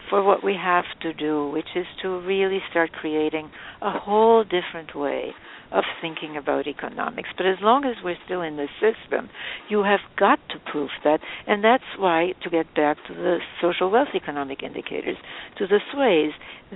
[0.09, 3.49] for what we have to do, which is to really start creating
[3.81, 5.31] a whole different way
[5.71, 7.29] of thinking about economics.
[7.37, 9.29] But as long as we're still in the system,
[9.69, 11.21] you have got to prove that.
[11.47, 15.15] And that's why, to get back to the social wealth economic indicators,
[15.57, 16.31] to the SWEIs,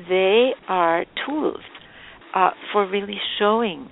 [0.07, 1.59] they are tools
[2.35, 3.89] uh, for really showing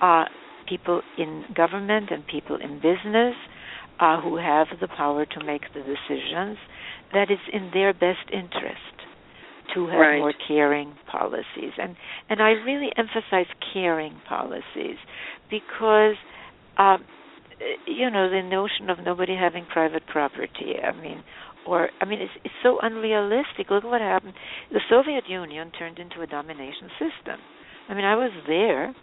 [0.00, 0.24] uh,
[0.68, 3.34] people in government and people in business
[4.00, 6.56] uh, who have the power to make the decisions
[7.12, 8.80] that it's in their best interest
[9.74, 10.18] to have right.
[10.18, 11.72] more caring policies.
[11.80, 11.94] And
[12.28, 14.96] and I really emphasize caring policies
[15.50, 16.16] because
[16.78, 17.04] um
[17.86, 21.22] you know the notion of nobody having private property I mean
[21.66, 23.70] or I mean it's it's so unrealistic.
[23.70, 24.34] Look what happened.
[24.72, 27.38] The Soviet Union turned into a domination system
[27.88, 28.94] I mean I was there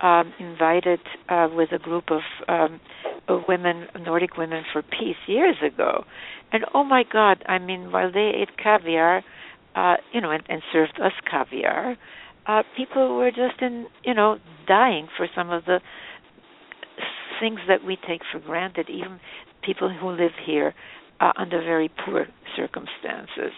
[0.00, 2.80] um invited uh with a group of um
[3.28, 6.04] of women Nordic women for peace years ago
[6.52, 9.22] and oh my god I mean while they ate caviar
[9.74, 11.96] uh, you know, and, and served us caviar,
[12.46, 15.80] uh, people were just in, you know, dying for some of the
[17.40, 19.20] things that we take for granted, even
[19.62, 20.74] people who live here
[21.20, 22.26] uh, under very poor
[22.56, 23.52] circumstances.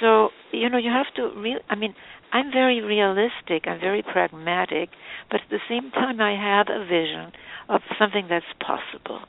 [0.00, 1.94] So, you know, you have to real I mean,
[2.32, 4.90] I'm very realistic, I'm very pragmatic,
[5.30, 7.32] but at the same time I have a vision
[7.68, 9.20] of something that's possible.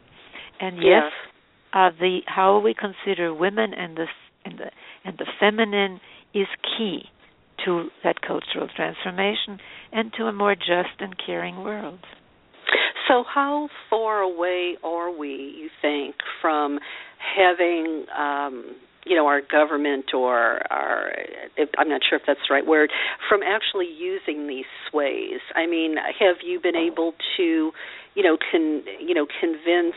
[0.59, 1.11] And yes, yes.
[1.73, 4.07] uh the how we consider women and the
[4.45, 4.71] and the
[5.05, 5.99] and the feminine
[6.33, 7.03] is key
[7.65, 9.59] to that cultural transformation
[9.91, 11.99] and to a more just and caring world.
[13.07, 16.79] So, how far away are we, you think, from
[17.37, 18.75] having, um,
[19.07, 21.11] you know, our government or our,
[21.77, 22.91] I'm not sure if that's the right word,
[23.29, 25.39] from actually using these SWEIs?
[25.55, 27.71] I mean, have you been able to,
[28.15, 29.95] you know, can, you know, convince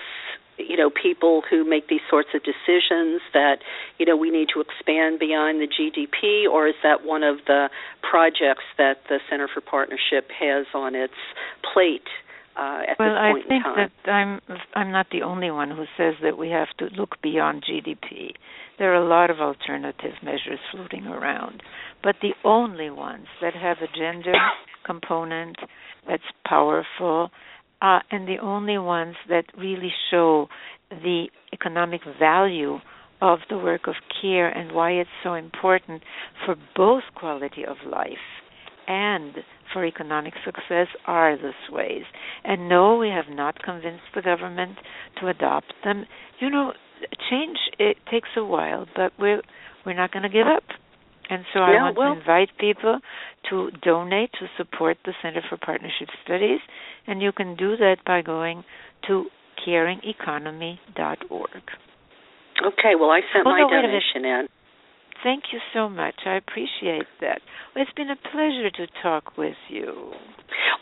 [0.58, 3.58] you know people who make these sorts of decisions that
[3.98, 7.70] you know we need to expand beyond the GDP or is that one of the
[8.02, 11.14] projects that the Center for Partnership has on its
[11.72, 12.08] plate
[12.56, 13.90] uh, at well, this point I think in time?
[14.04, 14.40] that I'm
[14.74, 18.34] I'm not the only one who says that we have to look beyond GDP.
[18.80, 21.62] There are a lot of alternative measures floating around,
[22.02, 24.32] but the only ones that have a gender
[24.86, 25.56] component
[26.08, 27.30] that's powerful
[27.82, 30.48] uh, and the only ones that really show
[30.90, 32.78] the economic value
[33.20, 36.02] of the work of care and why it's so important
[36.46, 38.16] for both quality of life
[38.88, 39.34] and
[39.74, 42.04] for economic success are the SWEIs.
[42.44, 44.78] And no, we have not convinced the government
[45.20, 46.06] to adopt them.
[46.40, 46.72] You know,
[47.30, 49.42] change it takes a while, but we're
[49.84, 50.64] we're not going to give up.
[51.30, 52.98] And so I want well, to invite people
[53.50, 56.58] to donate to support the Center for Partnership Studies,
[57.06, 58.64] and you can do that by going
[59.06, 59.26] to
[59.66, 61.62] caringeconomy.org.
[62.66, 64.48] Okay, well, I sent oh, my no, donation in.
[65.22, 66.14] Thank you so much.
[66.24, 67.40] I appreciate that.
[67.74, 70.12] Well, it's been a pleasure to talk with you.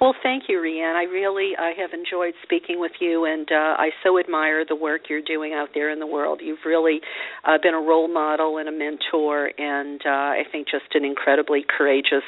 [0.00, 0.94] Well, thank you, Riane.
[0.94, 5.02] I really I have enjoyed speaking with you, and uh, I so admire the work
[5.10, 6.40] you're doing out there in the world.
[6.42, 7.00] You've really
[7.44, 11.64] uh, been a role model and a mentor, and uh, I think just an incredibly
[11.76, 12.22] courageous,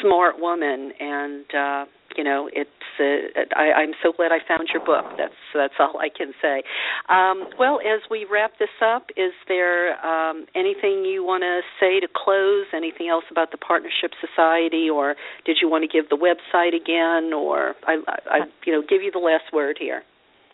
[0.00, 0.92] smart woman.
[1.00, 1.84] And uh,
[2.16, 5.04] you know, it's uh, I, I'm so glad I found your book.
[5.16, 6.62] That's that's all I can say.
[7.08, 12.00] Um, well, as we wrap this up, is there um, anything you want to say
[12.00, 12.66] to close?
[12.74, 17.32] Anything else about the Partnership Society, or did you want to give the website again,
[17.32, 20.02] or I, I, I you know, give you the last word here?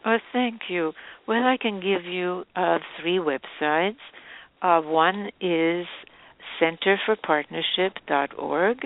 [0.04, 0.92] Oh, thank you.
[1.26, 3.96] Well, I can give you uh, three websites.
[4.62, 5.86] Uh, one is
[6.60, 8.78] centerforpartnership.org.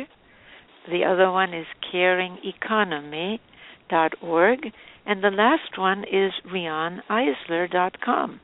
[0.89, 4.73] The other one is caringeconomy.org.
[5.07, 8.41] And the last one is rianeisler.com.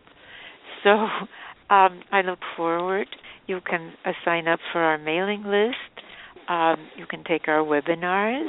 [0.83, 3.09] So um, I look forward.
[3.47, 5.77] You can uh, sign up for our mailing list.
[6.49, 8.49] Um, you can take our webinars.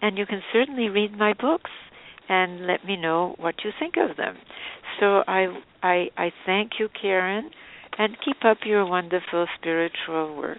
[0.00, 1.70] And you can certainly read my books
[2.28, 4.36] and let me know what you think of them.
[5.00, 5.46] So I,
[5.82, 7.50] I, I thank you, Karen,
[7.98, 10.58] and keep up your wonderful spiritual work.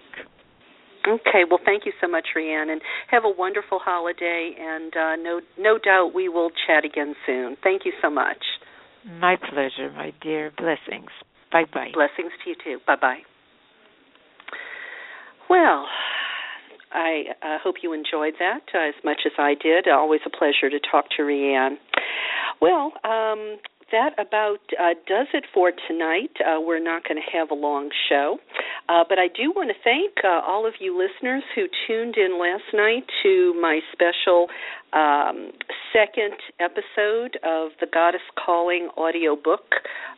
[1.06, 2.80] Okay, well, thank you so much, Riane, and
[3.10, 4.54] have a wonderful holiday.
[4.58, 7.56] And uh, no, no doubt we will chat again soon.
[7.62, 8.38] Thank you so much.
[9.20, 10.50] My pleasure, my dear.
[10.56, 11.10] Blessings.
[11.52, 11.90] Bye bye.
[11.92, 12.78] Blessings to you too.
[12.86, 13.18] Bye bye.
[15.50, 15.86] Well,
[16.92, 19.88] I uh, hope you enjoyed that uh, as much as I did.
[19.88, 21.76] Always a pleasure to talk to Riane.
[22.62, 23.58] Well, um,
[23.92, 26.30] that about uh, does it for tonight.
[26.40, 28.38] Uh, we're not going to have a long show,
[28.88, 32.38] uh, but I do want to thank uh, all of you listeners who tuned in
[32.40, 34.48] last night to my special
[34.92, 35.50] um,
[35.92, 39.62] second episode of the Goddess Calling audiobook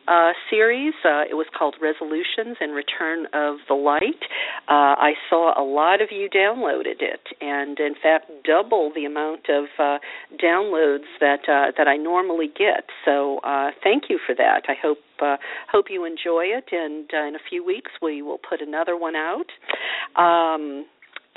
[0.07, 0.93] uh, series.
[1.03, 4.21] Uh, it was called Resolutions and Return of the Light.
[4.67, 9.49] Uh, I saw a lot of you downloaded it, and in fact, double the amount
[9.49, 9.97] of uh,
[10.41, 12.85] downloads that uh, that I normally get.
[13.05, 14.63] So uh, thank you for that.
[14.67, 15.37] I hope uh,
[15.71, 19.15] hope you enjoy it, and uh, in a few weeks we will put another one
[19.15, 19.47] out.
[20.15, 20.85] Um,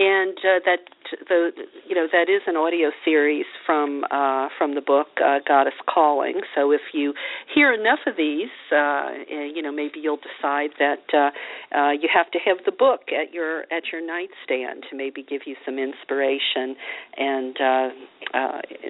[0.01, 0.81] and uh, that
[1.29, 1.51] the
[1.87, 6.41] you know that is an audio series from uh, from the book uh, Goddess Calling.
[6.55, 7.13] So if you
[7.55, 12.09] hear enough of these, uh, eh, you know maybe you'll decide that uh, uh, you
[12.13, 15.79] have to have the book at your at your nightstand to maybe give you some
[15.79, 16.75] inspiration,
[17.19, 17.57] and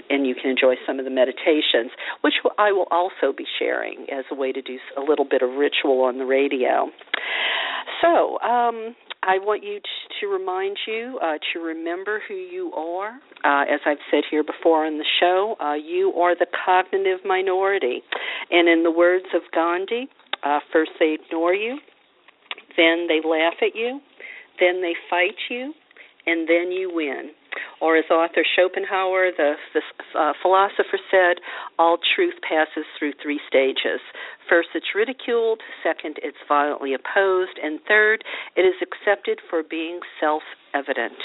[0.08, 4.24] and you can enjoy some of the meditations, which I will also be sharing as
[4.30, 6.88] a way to do a little bit of ritual on the radio.
[8.00, 8.38] So.
[8.40, 9.80] Um, I want you
[10.20, 13.18] to remind you uh, to remember who you are.
[13.44, 18.02] Uh, as I've said here before on the show, uh, you are the cognitive minority.
[18.50, 20.08] And in the words of Gandhi,
[20.42, 21.78] uh, first they ignore you,
[22.76, 24.00] then they laugh at you,
[24.58, 25.72] then they fight you,
[26.26, 27.30] and then you win.
[27.80, 29.82] Or as author Schopenhauer, the, the
[30.18, 31.42] uh, philosopher, said,
[31.78, 34.00] all truth passes through three stages.
[34.48, 35.60] First, it's ridiculed.
[35.82, 37.58] Second, it's violently opposed.
[37.62, 38.24] And third,
[38.56, 40.42] it is accepted for being self
[40.74, 41.18] evident.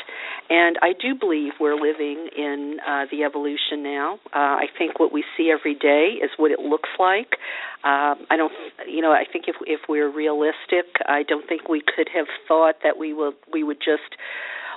[0.49, 4.19] And I do believe we're living in uh, the evolution now.
[4.33, 7.37] Uh, I think what we see every day is what it looks like.
[7.83, 8.51] Um, I don't,
[8.87, 12.75] you know, I think if if we're realistic, I don't think we could have thought
[12.83, 14.17] that we will we would just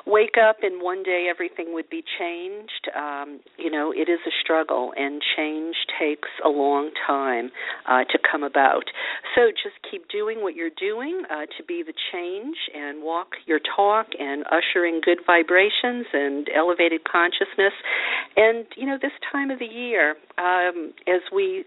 [0.08, 2.88] wake up and one day everything would be changed.
[2.96, 7.50] Um, you know, it is a struggle, and change takes a long time
[7.86, 8.84] uh, to come about.
[9.34, 13.60] So just keep doing what you're doing uh, to be the change and walk your
[13.76, 17.76] talk and usher in good vibrations and elevated consciousness.
[18.36, 21.64] And, you know, this time of the year, um, as we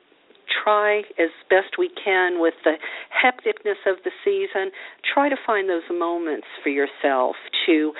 [0.64, 2.76] try as best we can with the
[3.11, 4.72] hecticness of the season,
[5.14, 7.94] try to find those moments for yourself to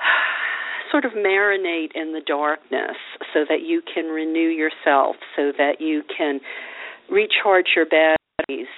[0.90, 2.96] sort of marinate in the darkness
[3.34, 6.40] so that you can renew yourself, so that you can
[7.10, 8.16] recharge your batteries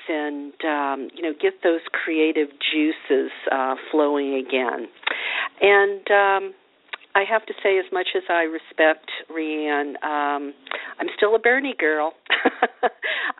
[0.09, 4.89] and um, you know get those creative juices uh, flowing again.
[5.60, 6.55] And um,
[7.15, 10.55] I have to say, as much as I respect Riane, um,
[10.99, 12.12] I'm still a Bernie girl.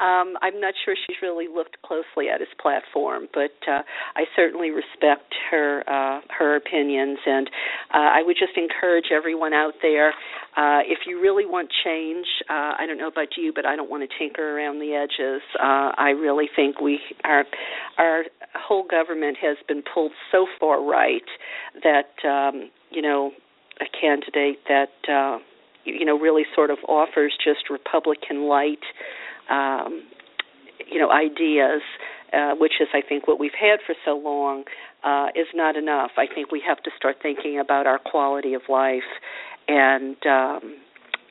[0.01, 3.83] um, I'm not sure she's really looked closely at his platform, but uh,
[4.17, 7.49] I certainly respect her uh, her opinions, and
[7.95, 10.11] uh, I would just encourage everyone out there.
[10.57, 13.89] Uh, if you really want change, uh, I don't know about you, but I don't
[13.89, 15.43] want to tinker around the edges.
[15.59, 17.45] Uh, I really think we our
[17.99, 18.25] our
[18.57, 21.23] whole government has been pulled so far right
[21.85, 23.31] that um, you know
[23.81, 25.39] a candidate that uh,
[25.85, 28.85] you know really sort of offers just Republican light,
[29.49, 30.03] um,
[30.91, 31.83] you know, ideas,
[32.33, 34.65] uh, which is I think what we've had for so long,
[35.05, 36.13] uh, is not enough.
[36.17, 39.09] I think we have to start thinking about our quality of life
[39.69, 40.77] and um,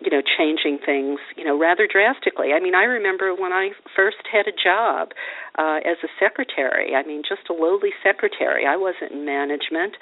[0.01, 4.17] you know changing things you know rather drastically i mean i remember when i first
[4.31, 5.09] had a job
[5.57, 6.95] uh as a secretary.
[6.95, 8.65] I mean just a lowly secretary.
[8.65, 9.95] I wasn't in management.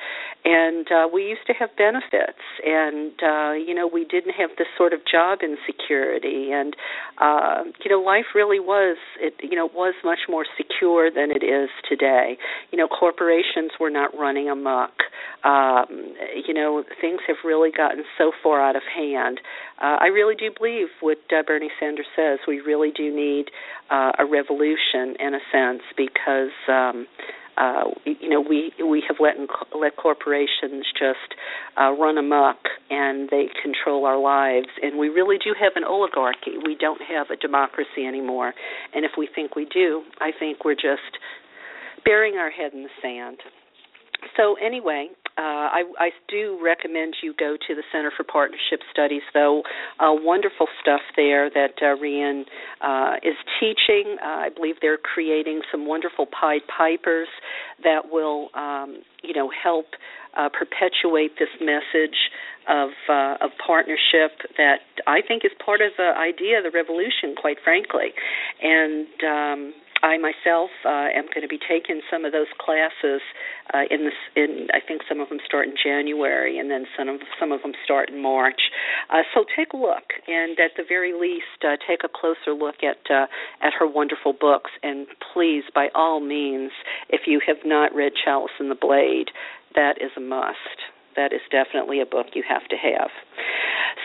[0.46, 2.44] And uh we used to have benefits.
[2.66, 6.52] And uh you know we didn't have this sort of job insecurity.
[6.52, 6.76] And
[7.18, 11.44] uh you know life really was it you know was much more secure than it
[11.44, 12.38] is today.
[12.72, 14.92] You know corporations were not running amok.
[15.44, 16.16] Um
[16.46, 19.40] you know things have really gotten so far out of hand
[19.82, 22.40] uh, I really do believe what uh, Bernie Sanders says.
[22.48, 23.46] We really do need
[23.90, 27.08] uh, a revolution in a sense because um,
[27.58, 29.36] uh, you know we we have let
[29.80, 31.38] let corporations just
[31.80, 32.58] uh, run amok
[32.90, 36.58] and they control our lives, and we really do have an oligarchy.
[36.64, 38.54] We don't have a democracy anymore,
[38.94, 41.18] and if we think we do, I think we're just
[42.04, 43.38] burying our head in the sand.
[44.36, 49.22] So anyway, uh, I, I do recommend you go to the Center for Partnership Studies,
[49.34, 49.62] though.
[50.00, 52.46] Uh, wonderful stuff there that uh, Riane
[52.82, 54.18] uh, is teaching.
[54.22, 57.28] Uh, I believe they're creating some wonderful Pied Pipers
[57.84, 59.86] that will, um, you know, help
[60.36, 62.18] uh, perpetuate this message
[62.68, 67.34] of uh, of partnership that I think is part of the idea of the revolution,
[67.36, 68.12] quite frankly.
[68.62, 73.22] And um, I myself uh, am going to be taking some of those classes
[73.74, 74.20] uh, in this.
[74.36, 77.62] In I think some of them start in January, and then some of some of
[77.62, 78.70] them start in March.
[79.10, 82.84] Uh, so take a look, and at the very least, uh, take a closer look
[82.84, 83.28] at uh,
[83.62, 84.72] at her wonderful books.
[84.84, 86.72] And please, by all means,
[87.10, 89.30] if you have not read Chalice and the Blade,
[89.76, 90.58] that is a must
[91.18, 93.10] that is definitely a book you have to have.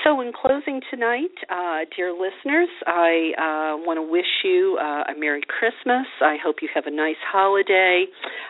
[0.04, 5.14] So, in closing tonight, uh, dear listeners, I uh, want to wish you uh, a
[5.16, 6.06] Merry Christmas.
[6.20, 8.06] I hope you have a nice holiday.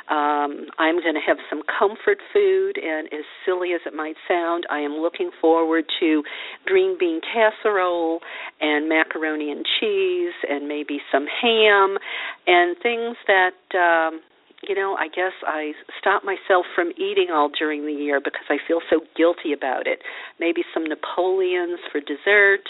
[0.09, 4.65] Um, I'm going to have some comfort food, and as silly as it might sound,
[4.71, 6.23] I am looking forward to
[6.65, 8.21] green bean casserole
[8.63, 11.99] and macaroni and cheese, and maybe some ham,
[12.47, 13.59] and things that.
[13.77, 14.21] Um,
[14.69, 18.57] you know, I guess I stop myself from eating all during the year because I
[18.67, 20.01] feel so guilty about it.
[20.39, 22.63] Maybe some Napoleons for dessert.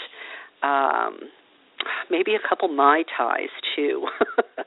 [0.63, 1.29] Um,
[2.09, 4.07] maybe a couple mai tais too.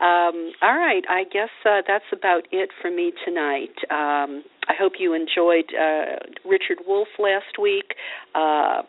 [0.00, 3.76] um, all right, I guess uh, that's about it for me tonight.
[3.90, 6.16] Um, I hope you enjoyed uh,
[6.48, 7.94] Richard Wolff last week.
[8.34, 8.82] Uh,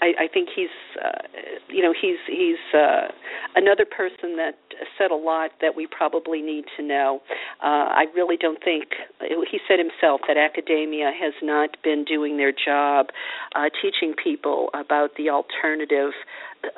[0.00, 0.68] I, I think he's,
[1.02, 3.08] uh, you know, he's he's uh,
[3.56, 4.54] another person that
[4.96, 7.20] said a lot that we probably need to know.
[7.62, 8.88] Uh, I really don't think
[9.20, 13.06] he said himself that academia has not been doing their job
[13.54, 16.12] uh, teaching people about the alternative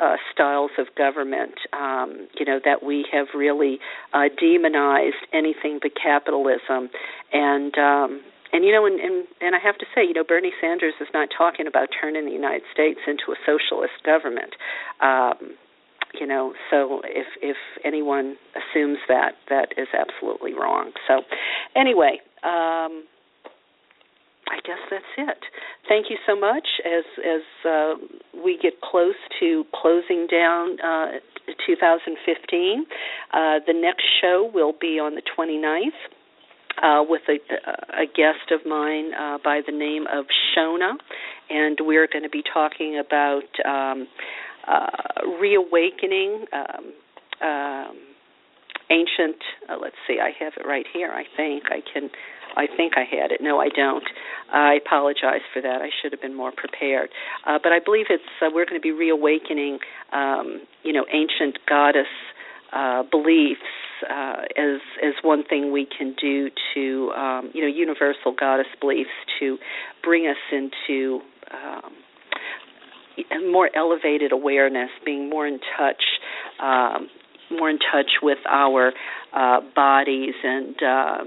[0.01, 1.55] uh, styles of government.
[1.73, 3.79] Um, you know that we have really
[4.13, 6.91] uh, demonized anything but capitalism,
[7.33, 8.23] and um,
[8.53, 11.09] and you know, and, and and I have to say, you know, Bernie Sanders is
[11.15, 14.55] not talking about turning the United States into a socialist government.
[15.01, 15.57] Um,
[16.19, 20.93] you know, so if if anyone assumes that, that is absolutely wrong.
[21.07, 21.23] So,
[21.77, 23.07] anyway, um,
[24.51, 25.39] I guess that's it.
[25.89, 26.67] Thank you so much.
[26.85, 27.95] As as uh,
[28.45, 31.21] we get close to closing down uh,
[31.67, 32.87] 2015,
[33.33, 35.91] uh, the next show will be on the 29th
[36.83, 37.39] uh, with a,
[38.03, 40.27] a guest of mine uh, by the name of
[40.57, 40.93] Shona,
[41.49, 44.07] and we're going to be talking about um,
[44.67, 44.87] uh,
[45.41, 47.97] reawakening um, um,
[48.91, 49.37] ancient.
[49.69, 51.11] Uh, let's see, I have it right here.
[51.11, 52.11] I think I can.
[52.57, 53.41] I think I had it.
[53.41, 54.03] No, I don't.
[54.53, 55.83] I apologize for that.
[55.83, 57.11] I should have been more prepared.
[57.47, 59.79] Uh, but I believe it's uh, we're going to be reawakening,
[60.13, 62.11] um, you know, ancient goddess
[62.73, 63.61] uh, beliefs
[64.09, 69.11] uh, as as one thing we can do to um, you know universal goddess beliefs
[69.39, 69.59] to
[70.03, 71.21] bring us into
[71.53, 71.93] um,
[73.51, 76.03] more elevated awareness, being more in touch,
[76.61, 77.09] um,
[77.51, 78.93] more in touch with our
[79.33, 81.19] uh, bodies, and uh,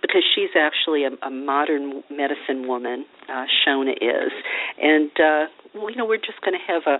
[0.00, 4.32] because she's actually a, a modern medicine woman, uh, Shona is,
[4.80, 6.98] and uh, you know we're just going to have a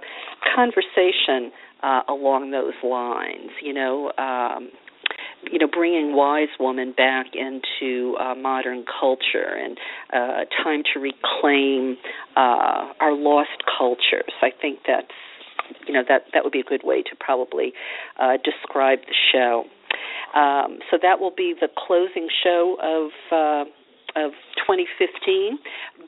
[0.55, 1.53] conversation
[1.83, 3.51] uh, along those lines.
[3.63, 4.71] You know, um,
[5.51, 9.79] you know, bringing wise woman back into uh, modern culture and
[10.13, 11.97] uh, time to reclaim
[12.37, 14.33] uh, our lost cultures.
[14.43, 15.07] I think that's
[15.87, 17.73] you know that that would be a good way to probably
[18.19, 19.65] uh, describe the show.
[20.39, 23.71] Um, so that will be the closing show of uh,
[24.17, 24.33] of
[24.67, 25.59] 2015,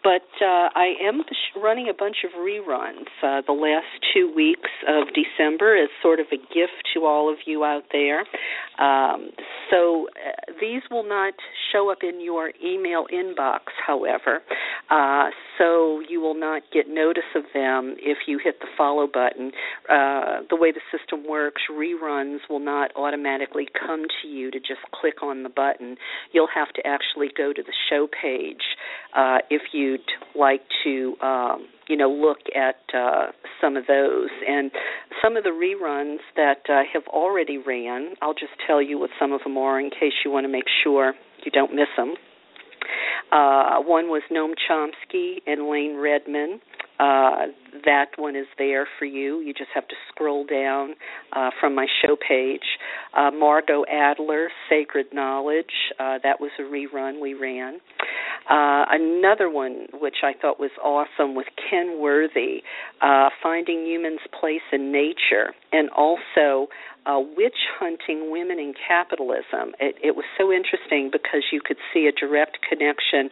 [0.03, 1.23] but uh, I am
[1.63, 6.27] running a bunch of reruns uh, the last two weeks of December as sort of
[6.33, 8.21] a gift to all of you out there.
[8.79, 9.31] Um,
[9.71, 11.35] so uh, these will not
[11.73, 14.41] show up in your email inbox, however,
[14.91, 19.53] uh, so you will not get notice of them if you hit the follow button.
[19.89, 24.81] Uh, the way the system works, reruns will not automatically come to you to just
[24.93, 25.97] click on the button.
[26.33, 28.63] You'll have to actually go to the show page
[29.17, 30.01] uh, if you'd
[30.35, 34.31] like to, um, you know, look at uh, some of those.
[34.49, 34.71] And
[35.23, 39.33] some of the reruns that uh, have already ran, I'll just tell you what some
[39.33, 41.15] of them are in case you want to make sure
[41.45, 42.15] you don't miss them.
[43.33, 46.61] Uh, one was Noam Chomsky and Lane Redman.
[47.01, 47.47] Uh,
[47.87, 49.41] that one is there for you.
[49.41, 50.95] You just have to scroll down
[51.33, 52.77] uh, from my show page.
[53.17, 55.73] Uh, Margot Adler, Sacred Knowledge.
[55.99, 57.81] Uh, that was a rerun we ran.
[58.51, 62.63] Uh, another one, which I thought was awesome, was Ken Worthy,
[63.01, 66.69] uh, Finding Humans' Place in Nature, and also
[67.07, 69.73] uh, witch hunting women in capitalism.
[69.79, 73.31] It, it was so interesting because you could see a direct connection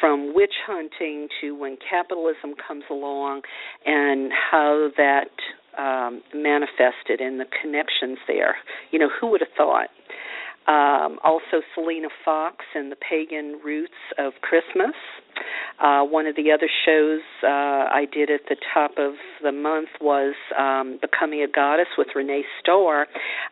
[0.00, 3.42] from witch hunting to when capitalism comes along
[3.84, 5.30] and how that
[5.78, 8.56] um, manifested and the connections there.
[8.90, 9.88] You know, who would have thought?
[10.66, 14.94] Um, also, Selena Fox and the Pagan Roots of Christmas.
[15.78, 19.90] Uh, one of the other shows uh, I did at the top of the month
[20.00, 23.02] was um, Becoming a Goddess with Renee Starr.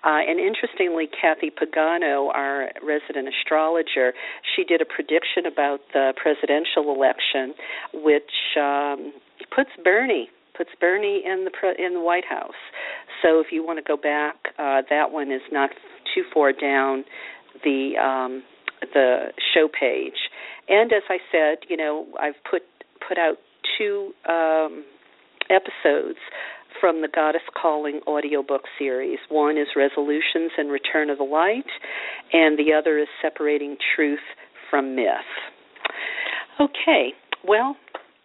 [0.03, 4.15] Uh, and interestingly, Kathy Pagano, our resident astrologer,
[4.57, 7.55] she did a prediction about the presidential election,
[7.93, 9.13] which um,
[9.55, 12.61] puts Bernie puts Bernie in the in the White House.
[13.23, 15.71] So if you want to go back, uh, that one is not
[16.15, 17.05] too far down
[17.63, 18.43] the um,
[18.93, 20.31] the show page.
[20.69, 22.63] And as I said, you know, I've put
[23.07, 23.37] put out
[23.79, 24.85] two um,
[25.51, 26.19] episodes
[26.81, 29.19] from the Goddess Calling audiobook series.
[29.29, 31.67] One is Resolutions and Return of the Light,
[32.33, 34.25] and the other is Separating Truth
[34.71, 35.07] from Myth.
[36.61, 37.13] Okay,
[37.47, 37.77] well,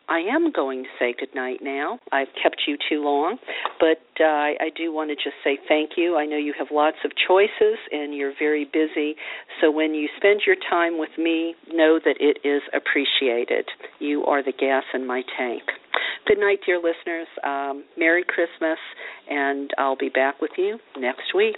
[0.09, 1.99] I am going to say goodnight now.
[2.11, 3.37] I've kept you too long,
[3.79, 6.17] but uh, I, I do want to just say thank you.
[6.17, 9.15] I know you have lots of choices and you're very busy,
[9.61, 13.65] so when you spend your time with me, know that it is appreciated.
[13.99, 15.61] You are the gas in my tank.
[16.25, 17.27] Good night, dear listeners.
[17.43, 18.79] Um, Merry Christmas,
[19.29, 21.57] and I'll be back with you next week.